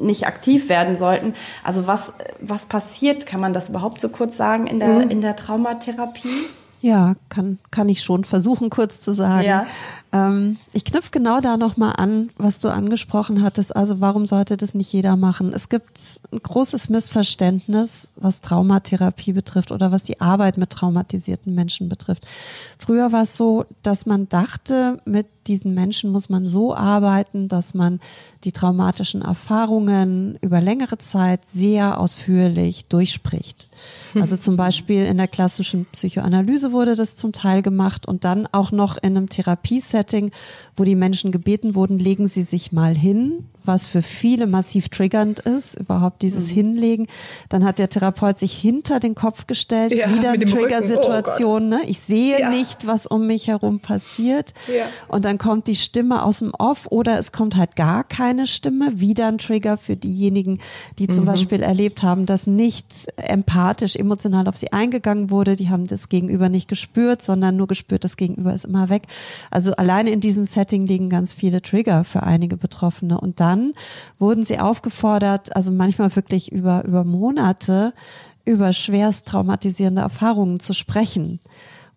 [0.00, 1.34] nicht aktiv werden sollten.
[1.62, 5.36] Also was, was passiert, kann man das überhaupt so kurz sagen in der, in der
[5.36, 6.28] Traumatherapie?
[6.84, 9.46] Ja, kann, kann ich schon versuchen, kurz zu sagen.
[9.46, 9.66] Ja.
[10.12, 13.74] Ähm, ich knüpfe genau da nochmal an, was du angesprochen hattest.
[13.74, 15.54] Also warum sollte das nicht jeder machen?
[15.54, 15.98] Es gibt
[16.30, 22.26] ein großes Missverständnis, was Traumatherapie betrifft oder was die Arbeit mit traumatisierten Menschen betrifft.
[22.78, 27.74] Früher war es so, dass man dachte, mit diesen Menschen muss man so arbeiten, dass
[27.74, 28.00] man
[28.44, 33.68] die traumatischen Erfahrungen über längere Zeit sehr ausführlich durchspricht.
[34.14, 38.70] Also zum Beispiel in der klassischen Psychoanalyse wurde das zum Teil gemacht und dann auch
[38.70, 40.30] noch in einem Therapiesetting,
[40.76, 45.40] wo die Menschen gebeten wurden, legen Sie sich mal hin, was für viele massiv triggernd
[45.40, 46.54] ist, überhaupt dieses Mhm.
[46.54, 47.06] Hinlegen.
[47.48, 50.48] Dann hat der Therapeut sich hinter den Kopf gestellt, Ja, wieder Rücken.
[50.52, 51.68] Oh Triggersituation.
[51.68, 51.80] ne?
[51.86, 52.50] Ich sehe Ja.
[52.50, 54.54] nicht, was um mich herum passiert.
[54.68, 54.84] Ja.
[55.08, 59.00] Und dann kommt die Stimme aus dem Off oder es kommt halt gar keine Stimme.
[59.00, 60.58] Wieder ein Trigger für diejenigen,
[60.98, 61.10] die Mhm.
[61.12, 65.56] zum Beispiel erlebt haben, dass nicht empathisch, emotional auf sie eingegangen wurde.
[65.56, 69.02] Die haben das Gegenüber nicht gespürt, sondern nur gespürt, das Gegenüber ist immer weg.
[69.50, 73.20] Also alleine in diesem Setting liegen ganz viele Trigger für einige Betroffene.
[73.20, 73.53] Und dann
[74.18, 77.94] wurden sie aufgefordert, also manchmal wirklich über, über Monate,
[78.44, 81.40] über schwerst traumatisierende Erfahrungen zu sprechen.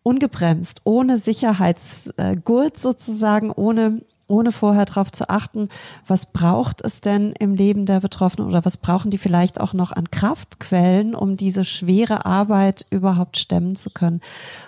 [0.04, 5.70] Ungebremst, ohne Sicherheitsgurt sozusagen, ohne ohne vorher darauf zu achten,
[6.06, 9.92] was braucht es denn im Leben der Betroffenen oder was brauchen die vielleicht auch noch
[9.92, 14.22] an Kraftquellen, um diese schwere Arbeit überhaupt stemmen zu können.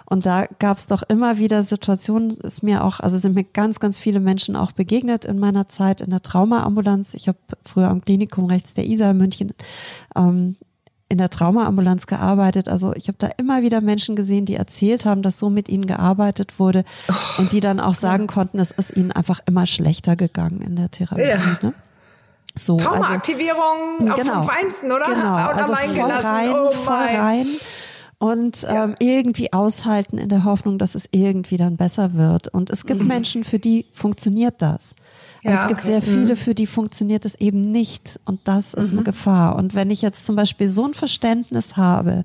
[0.06, 3.80] Und da gab es doch immer wieder Situationen, ist mir auch, also sind mir ganz,
[3.80, 7.14] ganz viele Menschen auch begegnet in meiner Zeit in der Traumaambulanz.
[7.14, 9.54] Ich habe früher am Klinikum rechts der ISA in München
[10.16, 10.56] ähm,
[11.10, 12.70] in der Traumaambulanz gearbeitet.
[12.70, 15.88] Also ich habe da immer wieder Menschen gesehen, die erzählt haben, dass so mit ihnen
[15.88, 16.86] gearbeitet wurde
[17.40, 20.92] und die dann auch sagen konnten, es ist ihnen einfach immer schlechter gegangen in der
[20.92, 21.24] Therapie.
[21.24, 21.38] Ja.
[21.62, 21.74] Ne?
[22.56, 25.06] So, also, Traumaaktivierung auch vom Feinsten, oder?
[25.06, 27.48] Genau, Und also voll rein, oh voll rein.
[28.20, 32.50] Und ähm, irgendwie aushalten in der Hoffnung, dass es irgendwie dann besser wird.
[32.50, 34.94] Und es gibt Menschen, für die funktioniert das.
[35.44, 35.50] Mhm.
[35.52, 35.88] Ja, es gibt okay.
[35.88, 38.20] sehr viele, für die funktioniert es eben nicht.
[38.26, 39.00] Und das ist Mhm.
[39.00, 39.56] eine Gefahr.
[39.56, 42.24] Und wenn ich jetzt zum Beispiel so ein Verständnis habe,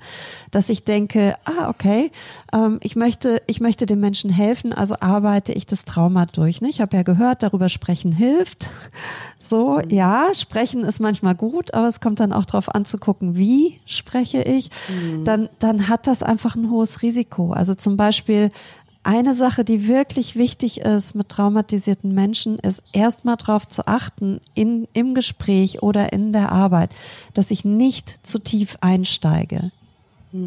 [0.50, 2.10] dass ich denke, ah, okay,
[2.52, 6.60] ähm, ich möchte, ich möchte dem Menschen helfen, also arbeite ich das Trauma durch.
[6.60, 6.68] Ne?
[6.68, 8.70] Ich habe ja gehört, darüber sprechen hilft.
[9.46, 13.36] So, ja, sprechen ist manchmal gut, aber es kommt dann auch darauf an zu gucken,
[13.36, 14.70] wie spreche ich.
[15.24, 17.52] Dann, dann hat das einfach ein hohes Risiko.
[17.52, 18.50] Also zum Beispiel
[19.04, 24.88] eine Sache, die wirklich wichtig ist mit traumatisierten Menschen, ist erstmal darauf zu achten, in,
[24.92, 26.90] im Gespräch oder in der Arbeit,
[27.34, 29.70] dass ich nicht zu tief einsteige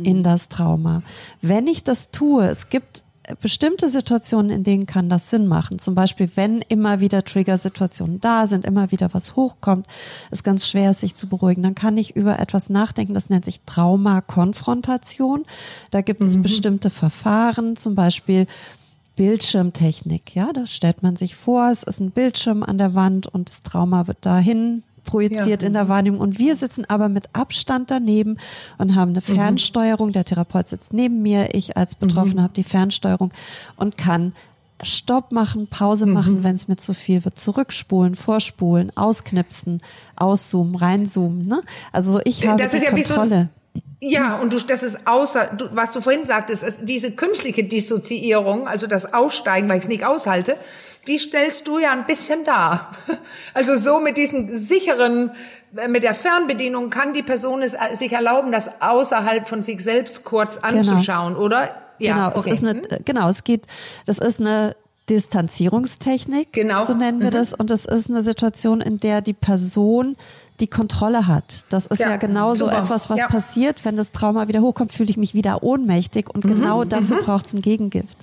[0.03, 1.01] in das Trauma.
[1.41, 3.05] Wenn ich das tue, es gibt
[3.41, 5.79] bestimmte Situationen, in denen kann das Sinn machen.
[5.79, 9.85] Zum Beispiel, wenn immer wieder Trigger-Situationen da sind, immer wieder was hochkommt,
[10.31, 11.63] ist ganz schwer, sich zu beruhigen.
[11.63, 15.45] Dann kann ich über etwas nachdenken, das nennt sich Trauma-Konfrontation.
[15.91, 18.47] Da gibt es bestimmte Verfahren, zum Beispiel
[19.15, 20.35] Bildschirmtechnik.
[20.35, 23.63] Ja, da stellt man sich vor, es ist ein Bildschirm an der Wand und das
[23.63, 25.67] Trauma wird dahin projiziert Ja.
[25.67, 26.19] in der Wahrnehmung.
[26.19, 28.37] Und wir sitzen aber mit Abstand daneben
[28.77, 30.11] und haben eine Fernsteuerung.
[30.11, 33.31] Der Therapeut sitzt neben mir, ich als Betroffene habe die Fernsteuerung
[33.75, 34.33] und kann
[34.83, 39.81] Stopp machen, Pause machen, wenn es mir zu viel wird, zurückspulen, vorspulen, ausknipsen,
[40.15, 41.47] auszoomen, reinzoomen.
[41.47, 41.63] Ne?
[41.91, 43.49] Also so, ich habe Das die ist ja wie so ein- Kontrolle.
[43.99, 48.67] Ja, und du, das ist außer, du, was du vorhin sagtest, ist diese künstliche Dissoziierung,
[48.67, 50.55] also das Aussteigen, weil ich es nicht aushalte,
[51.07, 52.91] die stellst du ja ein bisschen dar.
[53.53, 55.31] Also so mit diesen sicheren,
[55.75, 59.83] äh, mit der Fernbedienung kann die Person es äh, sich erlauben, das außerhalb von sich
[59.83, 61.75] selbst kurz anzuschauen, oder?
[61.99, 62.51] genau, okay.
[62.51, 63.65] es ist eine, genau, es geht,
[64.05, 64.75] das ist eine
[65.09, 66.85] Distanzierungstechnik, Genau.
[66.85, 70.15] so nennen wir das, und das ist eine Situation, in der die Person
[70.59, 71.65] die Kontrolle hat.
[71.69, 73.27] Das ist ja, Ja, genau so etwas, was Ja.
[73.27, 77.45] passiert, wenn das Trauma wieder hochkommt, fühle ich mich wieder ohnmächtig und genau dazu braucht
[77.45, 78.17] es ein Gegengift.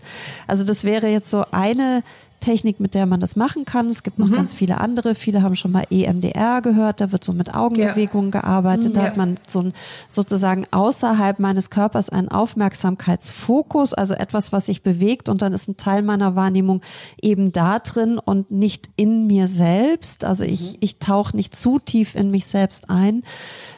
[0.46, 2.02] Also das wäre jetzt so eine
[2.44, 3.86] Technik, mit der man das machen kann.
[3.86, 5.14] Es gibt noch ganz viele andere.
[5.14, 7.00] Viele haben schon mal EMDR gehört.
[7.00, 8.96] Da wird so mit Augenbewegungen gearbeitet.
[8.96, 9.06] Da Ja.
[9.08, 9.72] hat man so ein,
[10.10, 15.76] sozusagen außerhalb meines Körpers einen Aufmerksamkeitsfokus, also etwas, was sich bewegt und dann ist ein
[15.76, 16.82] Teil meiner Wahrnehmung
[17.20, 20.24] eben da drin und nicht in mir selbst.
[20.24, 20.76] Also ich, Mhm.
[20.80, 23.22] ich tauche nicht zu tief in mich selbst ein.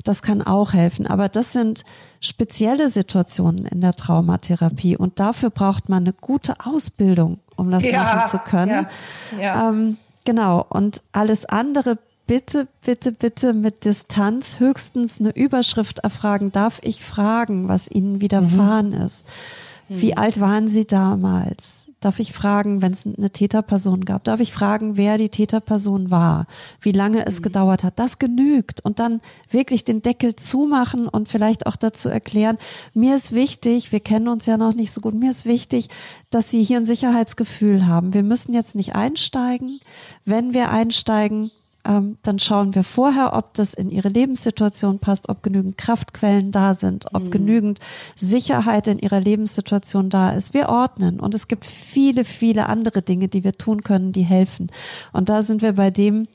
[0.05, 1.07] Das kann auch helfen.
[1.07, 1.85] Aber das sind
[2.21, 8.03] spezielle Situationen in der Traumatherapie und dafür braucht man eine gute Ausbildung, um das ja,
[8.03, 8.87] machen zu können.
[9.39, 9.69] Ja, ja.
[9.71, 10.64] Ähm, genau.
[10.69, 16.53] Und alles andere bitte, bitte, bitte mit Distanz höchstens eine Überschrift erfragen.
[16.53, 19.03] Darf ich fragen, was Ihnen widerfahren mhm.
[19.03, 19.27] ist?
[19.89, 20.19] Wie mhm.
[20.19, 21.86] alt waren Sie damals?
[22.07, 26.47] Darf ich fragen, wenn es eine Täterperson gab, darf ich fragen, wer die Täterperson war,
[26.81, 27.43] wie lange es mhm.
[27.43, 27.99] gedauert hat?
[27.99, 28.81] Das genügt.
[28.85, 32.59] Und dann wirklich den Deckel zumachen und vielleicht auch dazu erklären,
[32.95, 35.89] mir ist wichtig, wir kennen uns ja noch nicht so gut, mir ist wichtig,
[36.31, 38.15] dass Sie hier ein Sicherheitsgefühl haben.
[38.15, 39.81] Wir müssen jetzt nicht einsteigen.
[40.25, 41.51] Wenn wir einsteigen,
[41.87, 46.74] ähm, dann schauen wir vorher, ob das in ihre Lebenssituation passt, ob genügend Kraftquellen da
[46.74, 47.30] sind, ob mhm.
[47.30, 47.80] genügend
[48.16, 50.55] Sicherheit in ihrer Lebenssituation da ist.
[50.55, 54.70] Wir ordnen und es gibt viele, viele andere Dinge, die wir tun können, die helfen.
[55.12, 56.28] Und da sind wir bei dem,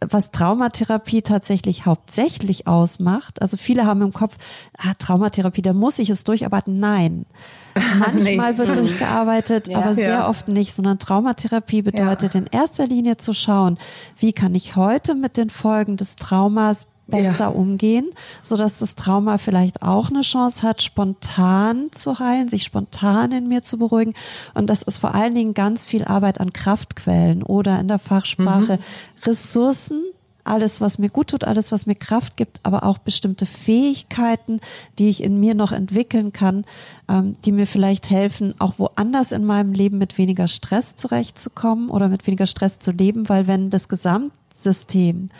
[0.00, 3.40] was Traumatherapie tatsächlich hauptsächlich ausmacht.
[3.40, 4.36] Also viele haben im Kopf,
[4.76, 6.78] ah, Traumatherapie, da muss ich es durcharbeiten.
[6.78, 7.26] Nein.
[7.98, 8.58] Manchmal nee.
[8.58, 9.78] wird durchgearbeitet, ja.
[9.78, 10.28] aber sehr ja.
[10.28, 12.40] oft nicht, sondern Traumatherapie bedeutet ja.
[12.40, 13.78] in erster Linie zu schauen,
[14.18, 17.48] wie kann ich heute mit den Folgen des Traumas besser ja.
[17.48, 18.10] umgehen,
[18.42, 23.48] so dass das Trauma vielleicht auch eine Chance hat, spontan zu heilen, sich spontan in
[23.48, 24.14] mir zu beruhigen.
[24.54, 28.76] Und das ist vor allen Dingen ganz viel Arbeit an Kraftquellen oder in der Fachsprache
[28.76, 28.82] mhm.
[29.24, 30.02] Ressourcen,
[30.44, 34.60] alles, was mir gut tut, alles, was mir Kraft gibt, aber auch bestimmte Fähigkeiten,
[34.98, 36.64] die ich in mir noch entwickeln kann,
[37.08, 42.08] ähm, die mir vielleicht helfen, auch woanders in meinem Leben mit weniger Stress zurechtzukommen oder
[42.08, 45.30] mit weniger Stress zu leben, weil wenn das Gesamtsystem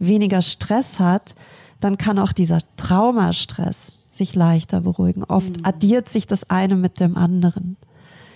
[0.00, 1.36] weniger Stress hat,
[1.78, 5.22] dann kann auch dieser Traumastress sich leichter beruhigen.
[5.24, 5.64] Oft mhm.
[5.64, 7.76] addiert sich das eine mit dem anderen.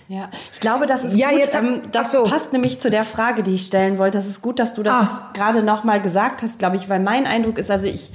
[0.07, 1.39] Ja, ich glaube, das ist ja, gut.
[1.39, 2.23] Jetzt, ähm, das so.
[2.23, 4.19] passt nämlich zu der Frage, die ich stellen wollte.
[4.19, 5.31] Das ist gut, dass du das ah.
[5.33, 8.11] gerade nochmal gesagt hast, glaube ich, weil mein Eindruck ist, also ich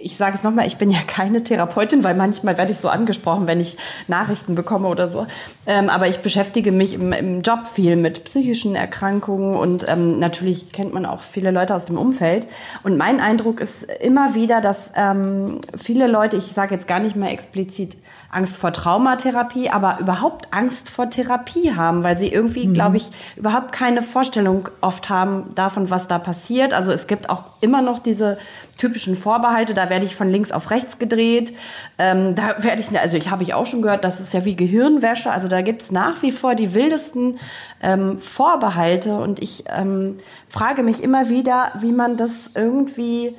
[0.00, 3.46] ich sage es nochmal, ich bin ja keine Therapeutin, weil manchmal werde ich so angesprochen,
[3.46, 3.76] wenn ich
[4.06, 5.26] Nachrichten bekomme oder so.
[5.66, 10.72] Ähm, aber ich beschäftige mich im, im, Job viel mit psychischen Erkrankungen und ähm, natürlich
[10.72, 12.46] kennt man auch viele Leute aus dem Umfeld.
[12.82, 17.16] Und mein Eindruck ist immer wieder, dass ähm, viele Leute, ich sage jetzt gar nicht
[17.16, 17.96] mehr explizit
[18.30, 22.74] Angst vor Traumatherapie, aber überhaupt Angst vor Therapie haben, weil sie irgendwie, mhm.
[22.74, 26.74] glaube ich, überhaupt keine Vorstellung oft haben davon, was da passiert.
[26.74, 28.36] Also es gibt auch immer noch diese
[28.76, 31.54] typischen Vorbehalte, da werde ich von links auf rechts gedreht.
[31.98, 34.56] Ähm, da werde ich, also ich habe ich auch schon gehört, das ist ja wie
[34.56, 35.30] Gehirnwäsche.
[35.30, 37.38] Also da gibt es nach wie vor die wildesten
[37.82, 40.18] ähm, Vorbehalte und ich ähm,
[40.50, 43.34] frage mich immer wieder, wie man das irgendwie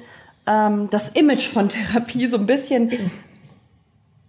[0.48, 3.12] ähm, das Image von Therapie so ein bisschen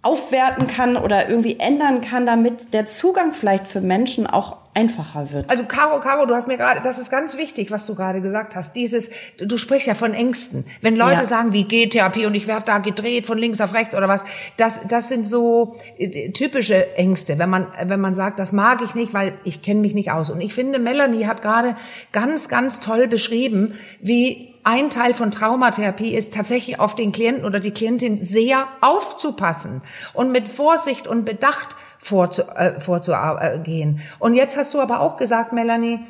[0.03, 5.51] aufwerten kann oder irgendwie ändern kann, damit der Zugang vielleicht für Menschen auch einfacher wird.
[5.51, 8.57] Also Caro, Caro, du hast mir gerade, das ist ganz wichtig, was du gerade gesagt
[8.57, 8.76] hast.
[8.76, 10.64] Dieses, du sprichst ja von Ängsten.
[10.80, 11.26] Wenn Leute ja.
[11.26, 14.24] sagen, wie geht Therapie und ich werde da gedreht von links auf rechts oder was,
[14.57, 17.38] das, das sind so äh, typische Ängste.
[17.38, 20.30] Wenn man, wenn man sagt, das mag ich nicht, weil ich kenne mich nicht aus.
[20.30, 21.76] Und ich finde, Melanie hat gerade
[22.12, 27.61] ganz, ganz toll beschrieben, wie ein Teil von Traumatherapie ist tatsächlich auf den Klienten oder
[27.61, 29.82] die Klientin sehr aufzupassen
[30.12, 34.00] und mit Vorsicht und Bedacht vorzu, äh, vorzugehen.
[34.18, 36.00] Und jetzt hast du aber auch gesagt, Melanie,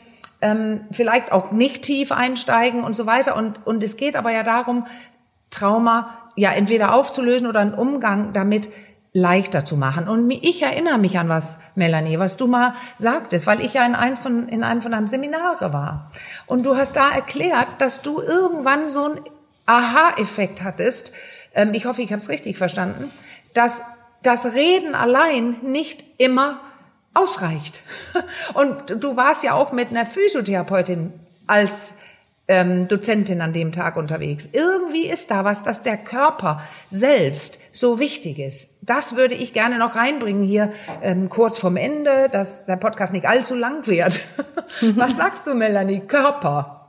[0.40, 3.36] ähm, vielleicht auch nicht tief einsteigen und so weiter.
[3.36, 4.86] Und, und es geht aber ja darum,
[5.50, 8.70] Trauma ja entweder aufzulösen oder einen Umgang damit
[9.12, 10.08] leichter zu machen.
[10.08, 13.94] Und ich erinnere mich an was, Melanie, was du mal sagtest, weil ich ja in
[13.94, 16.10] einem von, in einem von deinem Seminare war.
[16.46, 19.20] Und du hast da erklärt, dass du irgendwann so einen
[19.66, 21.12] Aha-Effekt hattest.
[21.54, 23.10] Ähm, ich hoffe, ich habe es richtig verstanden,
[23.52, 23.82] dass
[24.22, 26.60] das Reden allein nicht immer
[27.14, 27.80] ausreicht.
[28.54, 31.12] Und du warst ja auch mit einer Physiotherapeutin
[31.48, 31.94] als
[32.50, 34.50] ähm, Dozentin an dem Tag unterwegs.
[34.52, 38.78] Irgendwie ist da was, dass der Körper selbst so wichtig ist.
[38.82, 43.26] Das würde ich gerne noch reinbringen hier ähm, kurz vorm Ende, dass der Podcast nicht
[43.26, 44.18] allzu lang wird.
[44.96, 46.00] was sagst du, Melanie?
[46.00, 46.88] Körper.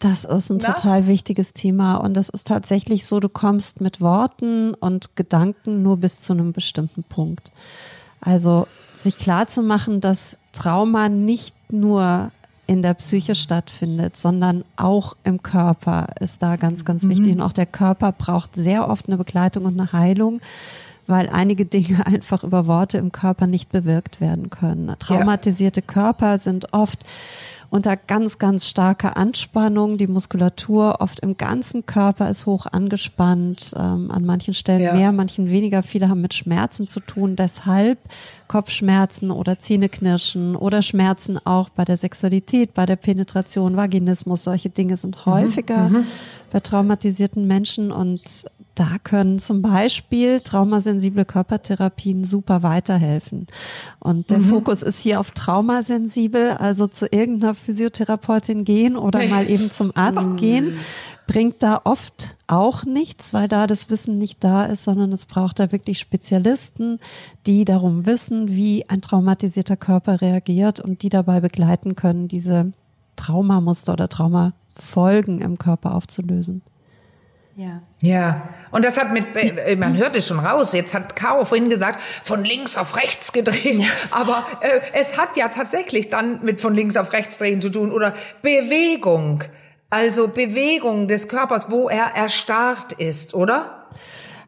[0.00, 0.74] Das ist ein Na?
[0.74, 5.96] total wichtiges Thema und es ist tatsächlich so, du kommst mit Worten und Gedanken nur
[5.96, 7.52] bis zu einem bestimmten Punkt.
[8.20, 12.32] Also sich klar zu machen, dass Trauma nicht nur
[12.66, 17.10] in der Psyche stattfindet, sondern auch im Körper ist da ganz, ganz mhm.
[17.10, 17.34] wichtig.
[17.34, 20.40] Und auch der Körper braucht sehr oft eine Begleitung und eine Heilung,
[21.06, 24.94] weil einige Dinge einfach über Worte im Körper nicht bewirkt werden können.
[24.98, 25.86] Traumatisierte ja.
[25.86, 27.04] Körper sind oft
[27.74, 29.98] unter ganz, ganz starker Anspannung.
[29.98, 34.94] Die Muskulatur oft im ganzen Körper ist hoch angespannt, ähm, an manchen Stellen ja.
[34.94, 35.82] mehr, manchen weniger.
[35.82, 37.34] Viele haben mit Schmerzen zu tun.
[37.34, 37.98] Deshalb
[38.46, 44.44] Kopfschmerzen oder Zähneknirschen oder Schmerzen auch bei der Sexualität, bei der Penetration, Vaginismus.
[44.44, 45.32] Solche Dinge sind mhm.
[45.32, 46.06] häufiger mhm.
[46.52, 48.22] bei traumatisierten Menschen und
[48.74, 53.46] da können zum Beispiel traumasensible Körpertherapien super weiterhelfen.
[54.00, 54.44] Und der mhm.
[54.44, 60.28] Fokus ist hier auf traumasensibel, also zu irgendeiner Physiotherapeutin gehen oder mal eben zum Arzt
[60.28, 60.36] mhm.
[60.36, 60.78] gehen,
[61.26, 65.60] bringt da oft auch nichts, weil da das Wissen nicht da ist, sondern es braucht
[65.60, 66.98] da wirklich Spezialisten,
[67.46, 72.72] die darum wissen, wie ein traumatisierter Körper reagiert und die dabei begleiten können, diese
[73.16, 76.62] Traumamuster oder Traumafolgen im Körper aufzulösen.
[77.56, 77.82] Ja.
[78.00, 78.48] Ja.
[78.70, 82.00] Und das hat mit, äh, man hört es schon raus, jetzt hat Caro vorhin gesagt,
[82.22, 83.78] von links auf rechts gedreht.
[83.78, 83.86] Ja.
[84.10, 87.92] Aber äh, es hat ja tatsächlich dann mit von links auf rechts drehen zu tun
[87.92, 89.44] oder Bewegung.
[89.90, 93.86] Also Bewegung des Körpers, wo er erstarrt ist, oder?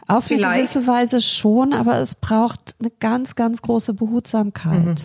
[0.09, 0.45] Auf Vielleicht.
[0.45, 4.85] eine gewisse Weise schon, aber es braucht eine ganz, ganz große Behutsamkeit.
[4.85, 4.97] Mhm.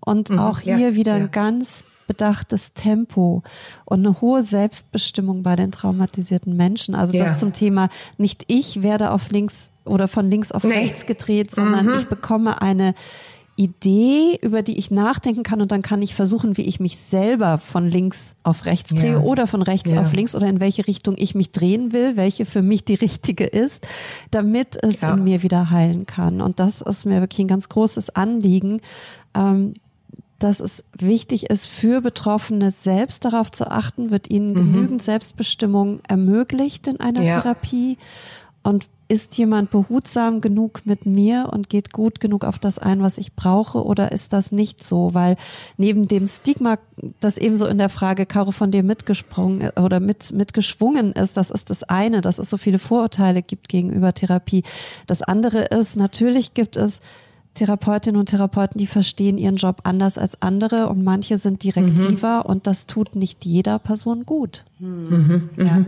[0.00, 0.38] Und mhm.
[0.38, 0.94] auch hier ja.
[0.94, 3.44] wieder ein ganz bedachtes Tempo
[3.84, 6.96] und eine hohe Selbstbestimmung bei den traumatisierten Menschen.
[6.96, 7.24] Also ja.
[7.24, 7.88] das zum Thema,
[8.18, 10.74] nicht ich werde auf links oder von links auf nee.
[10.74, 11.98] rechts gedreht, sondern mhm.
[11.98, 12.94] ich bekomme eine
[13.54, 17.58] Idee, über die ich nachdenken kann und dann kann ich versuchen, wie ich mich selber
[17.58, 19.20] von links auf rechts drehe ja.
[19.20, 20.00] oder von rechts ja.
[20.00, 23.44] auf links oder in welche Richtung ich mich drehen will, welche für mich die richtige
[23.44, 23.86] ist,
[24.32, 25.14] damit es ja.
[25.14, 26.40] in mir wieder heilen kann.
[26.40, 28.80] Und das ist mir wirklich ein ganz großes Anliegen,
[29.36, 29.74] ähm,
[30.40, 34.54] dass es wichtig ist, für Betroffene selbst darauf zu achten, wird ihnen mhm.
[34.54, 37.40] genügend Selbstbestimmung ermöglicht in einer ja.
[37.40, 37.98] Therapie
[38.62, 43.18] und ist jemand behutsam genug mit mir und geht gut genug auf das ein, was
[43.18, 45.14] ich brauche, oder ist das nicht so?
[45.14, 45.36] Weil
[45.76, 46.78] neben dem Stigma,
[47.18, 51.70] das ebenso in der Frage, Caro, von dir mitgesprungen oder mit, mitgeschwungen ist, das ist
[51.70, 54.62] das eine, dass es so viele Vorurteile gibt gegenüber Therapie.
[55.08, 57.00] Das andere ist, natürlich gibt es
[57.54, 62.50] Therapeutinnen und Therapeuten, die verstehen ihren Job anders als andere und manche sind direktiver mhm.
[62.50, 64.64] und das tut nicht jeder Person gut.
[64.78, 65.50] Mhm.
[65.56, 65.66] Mhm.
[65.66, 65.84] Ja.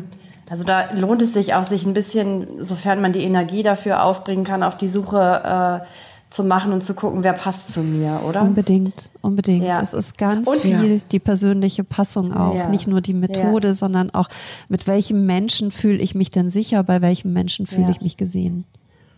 [0.51, 4.45] Also da lohnt es sich auch, sich ein bisschen, sofern man die Energie dafür aufbringen
[4.45, 5.87] kann, auf die Suche äh,
[6.33, 8.43] zu machen und zu gucken, wer passt zu mir, oder?
[8.43, 9.65] Unbedingt, unbedingt.
[9.65, 9.81] Ja.
[9.81, 11.01] Es ist ganz und, viel ja.
[11.11, 12.55] die persönliche Passung auch.
[12.55, 12.69] Ja.
[12.69, 13.75] Nicht nur die Methode, ja.
[13.75, 14.29] sondern auch
[14.69, 18.65] mit welchem Menschen fühle ich mich denn sicher, bei welchem Menschen fühle ich mich gesehen.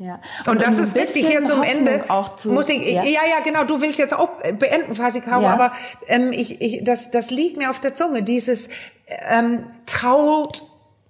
[0.04, 0.20] Ja.
[0.40, 2.04] Und, und das ist wichtig hier zum Ende.
[2.08, 3.04] Auch zu, muss ich, ja.
[3.04, 3.64] ja, ja, genau.
[3.64, 5.54] Du willst jetzt auch beenden, Caro, ja.
[5.54, 5.72] aber
[6.08, 8.22] ähm, ich, ich, das, das liegt mir auf der Zunge.
[8.22, 8.68] Dieses
[9.06, 10.62] ähm, traut,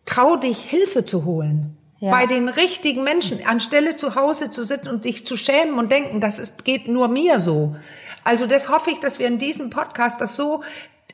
[0.04, 1.76] trau dich Hilfe zu holen.
[1.98, 2.12] Ja.
[2.12, 6.20] Bei den richtigen Menschen, anstelle zu Hause zu sitzen und dich zu schämen und denken,
[6.20, 7.74] das ist, geht nur mir so.
[8.22, 10.62] Also das hoffe ich, dass wir in diesem Podcast das so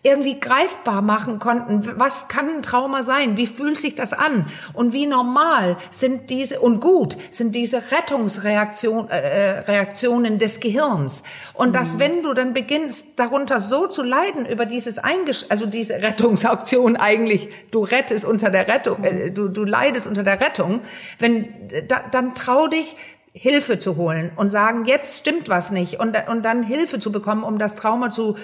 [0.03, 1.99] irgendwie greifbar machen konnten.
[1.99, 3.37] Was kann ein Trauma sein?
[3.37, 4.47] Wie fühlt sich das an?
[4.73, 11.23] Und wie normal sind diese und gut sind diese Rettungsreaktionen äh, Reaktionen des Gehirns?
[11.53, 11.99] Und dass mhm.
[11.99, 17.51] wenn du dann beginnst darunter so zu leiden über dieses Eingesch also diese Rettungsaktion eigentlich,
[17.71, 20.81] du rettest unter der Rettung, äh, du du leidest unter der Rettung,
[21.19, 21.49] wenn
[21.89, 22.97] da, dann trau dich
[23.33, 27.45] Hilfe zu holen und sagen, jetzt stimmt was nicht und, und dann Hilfe zu bekommen,
[27.45, 28.37] um das Trauma zu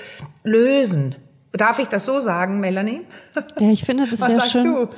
[0.45, 1.17] lösen.
[1.53, 3.03] Darf ich das so sagen, Melanie?
[3.61, 4.65] Ja, ich finde das Was sehr schön.
[4.65, 4.89] Du?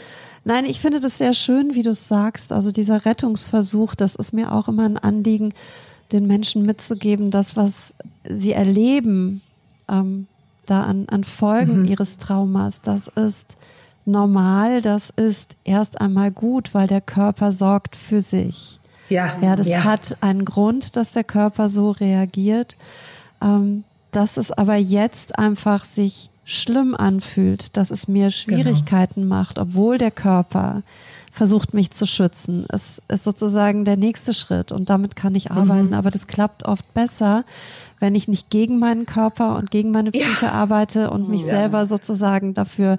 [0.44, 2.52] Nein, ich finde das sehr schön, wie du es sagst.
[2.52, 5.52] Also dieser Rettungsversuch, das ist mir auch immer ein Anliegen,
[6.12, 7.94] den Menschen mitzugeben, das, was
[8.24, 9.42] sie erleben,
[9.88, 10.26] ähm,
[10.66, 11.84] da an, an Folgen mhm.
[11.84, 13.56] ihres Traumas, das ist
[14.06, 18.80] normal, das ist erst einmal gut, weil der Körper sorgt für sich.
[19.10, 19.84] Ja, ja das ja.
[19.84, 22.76] hat einen Grund, dass der Körper so reagiert.
[23.42, 29.34] Ähm, dass es aber jetzt einfach sich schlimm anfühlt, dass es mir Schwierigkeiten genau.
[29.34, 30.82] macht, obwohl der Körper
[31.30, 32.64] versucht mich zu schützen.
[32.70, 35.94] Es ist sozusagen der nächste Schritt und damit kann ich arbeiten, mhm.
[35.94, 37.44] aber das klappt oft besser,
[38.00, 40.52] wenn ich nicht gegen meinen Körper und gegen meine Psyche ja.
[40.52, 41.48] arbeite und mich ja.
[41.48, 42.98] selber sozusagen dafür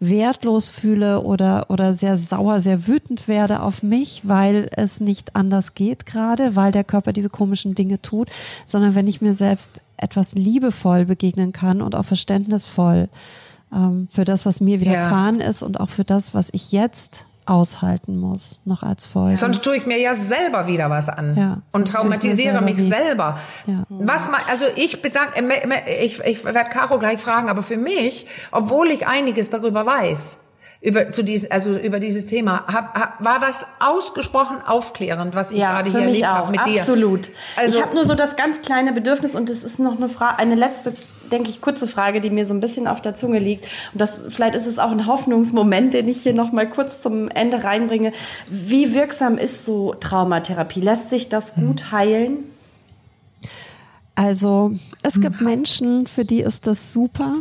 [0.00, 5.74] wertlos fühle oder, oder sehr sauer, sehr wütend werde auf mich, weil es nicht anders
[5.74, 8.28] geht gerade, weil der Körper diese komischen Dinge tut,
[8.66, 13.08] sondern wenn ich mir selbst etwas liebevoll begegnen kann und auch verständnisvoll
[13.72, 15.46] ähm, für das, was mir widerfahren ja.
[15.46, 19.36] ist und auch für das, was ich jetzt aushalten muss, noch als Folge.
[19.36, 23.38] Sonst tue ich mir ja selber wieder was an ja, und traumatisiere mich selber.
[23.66, 23.82] Ja.
[23.88, 25.42] Was mal, also ich bedanke,
[26.00, 30.38] ich, ich werde Caro gleich fragen, aber für mich, obwohl ich einiges darüber weiß,
[30.80, 35.58] über zu diesem also über dieses Thema hab, hab, war was ausgesprochen aufklärend was ich
[35.58, 38.62] ja, gerade hier erlebt habe mit dir absolut also ich habe nur so das ganz
[38.62, 40.94] kleine Bedürfnis und es ist noch eine Frage eine letzte
[41.30, 43.66] denke ich kurze Frage die mir so ein bisschen auf der Zunge liegt.
[43.92, 47.28] Und das vielleicht ist es auch ein Hoffnungsmoment den ich hier noch mal kurz zum
[47.28, 48.12] Ende reinbringe.
[48.48, 50.80] Wie wirksam ist so Traumatherapie?
[50.80, 51.66] Lässt sich das hm.
[51.66, 52.38] gut heilen?
[54.14, 54.72] Also
[55.02, 55.46] es gibt hm.
[55.46, 57.34] Menschen für die ist das super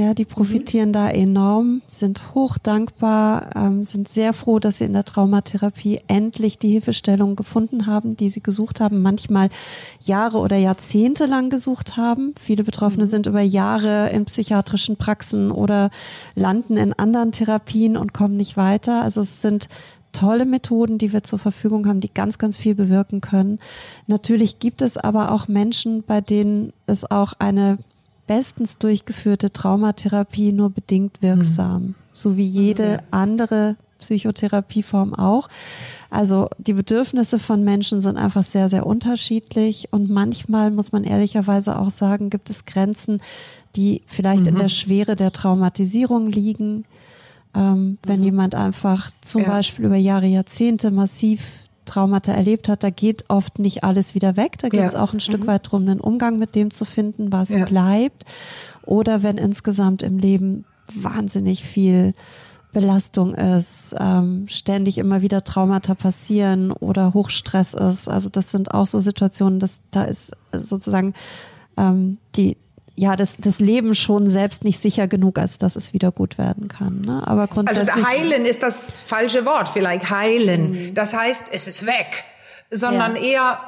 [0.00, 0.94] Ja, die profitieren mhm.
[0.94, 6.58] da enorm, sind hoch dankbar, ähm, sind sehr froh, dass sie in der Traumatherapie endlich
[6.58, 9.50] die Hilfestellung gefunden haben, die sie gesucht haben, manchmal
[10.00, 12.32] Jahre oder Jahrzehnte lang gesucht haben.
[12.40, 13.08] Viele Betroffene mhm.
[13.10, 15.90] sind über Jahre in psychiatrischen Praxen oder
[16.34, 19.02] landen in anderen Therapien und kommen nicht weiter.
[19.02, 19.68] Also es sind
[20.12, 23.58] tolle Methoden, die wir zur Verfügung haben, die ganz, ganz viel bewirken können.
[24.06, 27.76] Natürlich gibt es aber auch Menschen, bei denen es auch eine
[28.30, 31.94] bestens durchgeführte Traumatherapie nur bedingt wirksam, mhm.
[32.12, 35.48] so wie jede andere Psychotherapieform auch.
[36.10, 41.76] Also die Bedürfnisse von Menschen sind einfach sehr, sehr unterschiedlich und manchmal muss man ehrlicherweise
[41.76, 43.20] auch sagen, gibt es Grenzen,
[43.74, 44.50] die vielleicht mhm.
[44.50, 46.84] in der Schwere der Traumatisierung liegen.
[47.52, 48.26] Ähm, wenn mhm.
[48.26, 49.48] jemand einfach zum ja.
[49.48, 54.58] Beispiel über Jahre, Jahrzehnte massiv Traumata erlebt hat, da geht oft nicht alles wieder weg.
[54.58, 55.02] Da geht es ja.
[55.02, 55.46] auch ein Stück mhm.
[55.46, 57.64] weit darum, einen Umgang mit dem zu finden, was ja.
[57.64, 58.24] bleibt.
[58.84, 60.64] Oder wenn insgesamt im Leben
[60.94, 62.14] wahnsinnig viel
[62.72, 68.08] Belastung ist, ähm, ständig immer wieder Traumata passieren oder Hochstress ist.
[68.08, 71.14] Also das sind auch so Situationen, dass da ist sozusagen
[71.76, 72.56] ähm, die
[73.00, 76.68] ja, das, das Leben schon selbst nicht sicher genug, als dass es wieder gut werden
[76.68, 77.00] kann.
[77.00, 77.22] Ne?
[77.24, 77.94] Aber also grundsätzlich.
[77.94, 80.72] Also heilen ist das falsche Wort, vielleicht heilen.
[80.72, 80.94] Mhm.
[80.94, 82.24] Das heißt, es ist weg,
[82.70, 83.22] sondern ja.
[83.22, 83.58] eher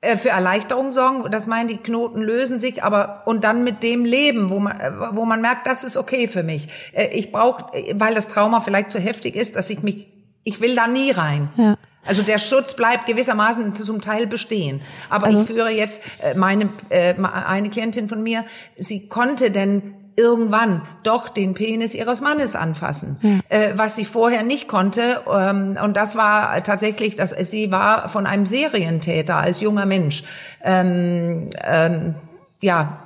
[0.00, 1.30] äh, für Erleichterung sorgen.
[1.30, 4.76] Das meinen die Knoten lösen sich, aber und dann mit dem leben, wo man,
[5.12, 6.68] wo man merkt, das ist okay für mich.
[6.94, 10.08] Äh, ich brauche, weil das Trauma vielleicht zu heftig ist, dass ich mich,
[10.42, 11.48] ich will da nie rein.
[11.56, 11.76] Ja.
[12.04, 14.80] Also der Schutz bleibt gewissermaßen zum Teil bestehen.
[15.10, 18.44] Aber also, ich führe jetzt äh, meine äh, eine Klientin von mir,
[18.76, 23.38] sie konnte denn irgendwann doch den Penis ihres Mannes anfassen, ja.
[23.48, 25.20] äh, was sie vorher nicht konnte.
[25.30, 30.24] Ähm, und das war tatsächlich, dass sie war von einem Serientäter als junger Mensch,
[30.62, 32.14] ähm, ähm,
[32.60, 32.98] ja,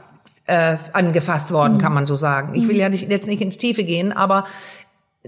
[0.47, 1.79] äh, angefasst worden, mhm.
[1.79, 2.55] kann man so sagen.
[2.55, 4.45] Ich will ja nicht, jetzt nicht ins Tiefe gehen, aber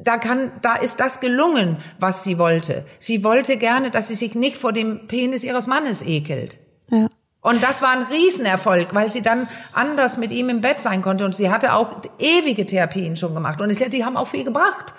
[0.04, 2.84] da kann, da ist das gelungen, was sie wollte.
[2.98, 6.58] Sie wollte gerne, dass sie sich nicht vor dem Penis ihres Mannes ekelt.
[6.90, 7.08] Ja.
[7.42, 11.24] Und das war ein Riesenerfolg, weil sie dann anders mit ihm im Bett sein konnte.
[11.24, 13.60] Und sie hatte auch ewige Therapien schon gemacht.
[13.60, 14.94] Und die haben auch viel gebracht.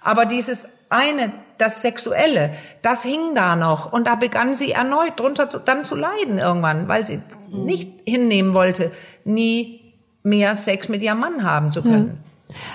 [0.00, 3.92] Aber dieses eine, das Sexuelle, das hing da noch.
[3.92, 7.20] Und da begann sie erneut drunter zu, dann zu leiden irgendwann, weil sie
[7.50, 8.90] nicht hinnehmen wollte,
[9.24, 12.22] nie mehr Sex mit ihrem Mann haben zu können.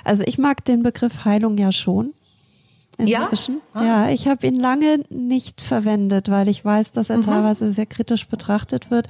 [0.04, 2.14] Also ich mag den Begriff Heilung ja schon.
[2.98, 3.62] Inzwischen.
[3.74, 3.84] Ja, ah.
[3.84, 7.24] ja ich habe ihn lange nicht verwendet, weil ich weiß, dass er mhm.
[7.24, 9.08] teilweise sehr kritisch betrachtet wird.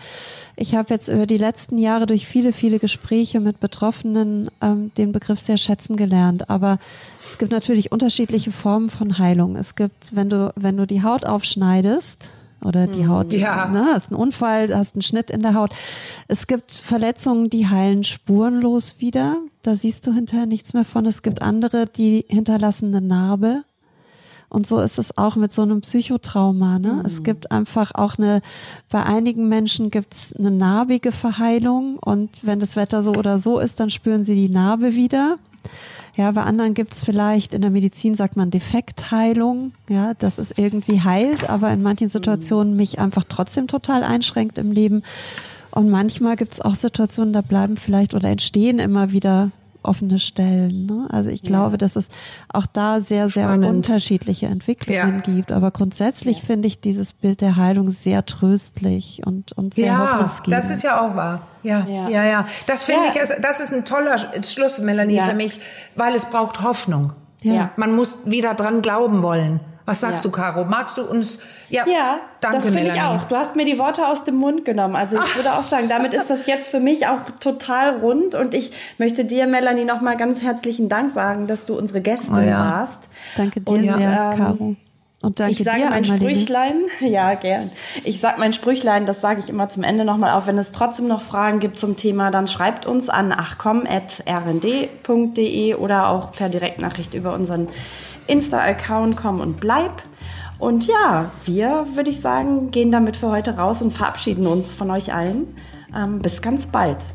[0.56, 5.12] Ich habe jetzt über die letzten Jahre durch viele, viele Gespräche mit Betroffenen ähm, den
[5.12, 6.50] Begriff sehr schätzen gelernt.
[6.50, 6.80] Aber
[7.26, 9.56] es gibt natürlich unterschiedliche Formen von Heilung.
[9.56, 12.32] Es gibt, wenn du, wenn du die Haut aufschneidest,
[12.64, 13.68] oder die Haut, ja.
[13.68, 15.74] ne, hast einen Unfall, hast einen Schnitt in der Haut.
[16.28, 19.38] Es gibt Verletzungen, die heilen spurenlos wieder.
[19.64, 21.06] Da siehst du hinterher nichts mehr von.
[21.06, 23.64] Es gibt andere, die hinterlassen eine Narbe.
[24.52, 26.78] Und so ist es auch mit so einem Psychotrauma.
[26.78, 26.94] Ne?
[26.94, 27.06] Mhm.
[27.06, 28.42] Es gibt einfach auch eine,
[28.90, 33.60] bei einigen Menschen gibt es eine narbige Verheilung und wenn das Wetter so oder so
[33.60, 35.40] ist, dann spüren sie die Narbe wieder.
[36.16, 40.52] Ja, bei anderen gibt es vielleicht, in der Medizin sagt man Defektheilung, ja, dass es
[40.52, 45.04] irgendwie heilt, aber in manchen Situationen mich einfach trotzdem total einschränkt im Leben.
[45.72, 49.52] Und manchmal gibt es auch Situationen, da bleiben vielleicht oder entstehen immer wieder
[49.84, 50.86] offene Stellen.
[50.86, 51.08] Ne?
[51.10, 51.78] Also ich glaube, ja.
[51.78, 52.10] dass es
[52.50, 53.70] auch da sehr, sehr Spannend.
[53.70, 55.34] unterschiedliche Entwicklungen ja.
[55.34, 55.52] gibt.
[55.52, 56.46] Aber grundsätzlich ja.
[56.46, 60.64] finde ich dieses Bild der Heilung sehr tröstlich und, und sehr ja, hoffnungsgebend.
[60.64, 61.48] Das ist ja auch wahr.
[61.64, 62.24] Ja, ja, ja.
[62.26, 62.48] ja.
[62.66, 65.60] Das finde ich, das ist ein toller Schluss, Melanie, für mich,
[65.96, 67.14] weil es braucht Hoffnung.
[67.42, 67.72] Ja.
[67.76, 69.60] Man muss wieder dran glauben wollen.
[69.92, 70.30] Was sagst ja.
[70.30, 70.64] du, Caro?
[70.64, 71.38] Magst du uns?
[71.70, 73.26] Ja, ja danke, das finde ich auch.
[73.26, 74.96] Du hast mir die Worte aus dem Mund genommen.
[74.96, 75.36] Also ich Ach.
[75.36, 78.34] würde auch sagen, damit ist das jetzt für mich auch total rund.
[78.34, 82.40] Und ich möchte dir, Melanie, nochmal ganz herzlichen Dank sagen, dass du unsere Gästin oh,
[82.40, 82.58] ja.
[82.58, 83.00] warst.
[83.36, 84.78] Danke dir Und, sehr, ähm, Caro.
[85.22, 87.70] Und danke ich sage mein Sprüchlein, ja, gern.
[88.06, 90.48] Ich sage mein Sprüchlein, das sage ich immer zum Ende nochmal auf.
[90.48, 96.32] Wenn es trotzdem noch Fragen gibt zum Thema, dann schreibt uns an achcom.rnd.de oder auch
[96.32, 97.68] per Direktnachricht über unseren
[98.28, 100.02] Insta-Account komm und bleib.
[100.60, 104.92] Und ja, wir, würde ich sagen, gehen damit für heute raus und verabschieden uns von
[104.92, 105.56] euch allen.
[105.96, 107.06] Ähm, bis ganz bald.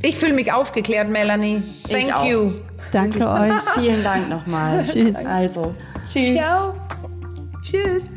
[0.00, 1.62] Ich fühle mich aufgeklärt, Melanie.
[1.88, 2.52] Thank you.
[2.92, 3.52] Danke euch.
[3.74, 4.80] Vielen Dank nochmal.
[4.82, 5.26] Tschüss.
[5.26, 5.74] Also,
[6.06, 6.36] tschüss.
[6.36, 6.74] Ciao.
[7.62, 8.10] Tschüss.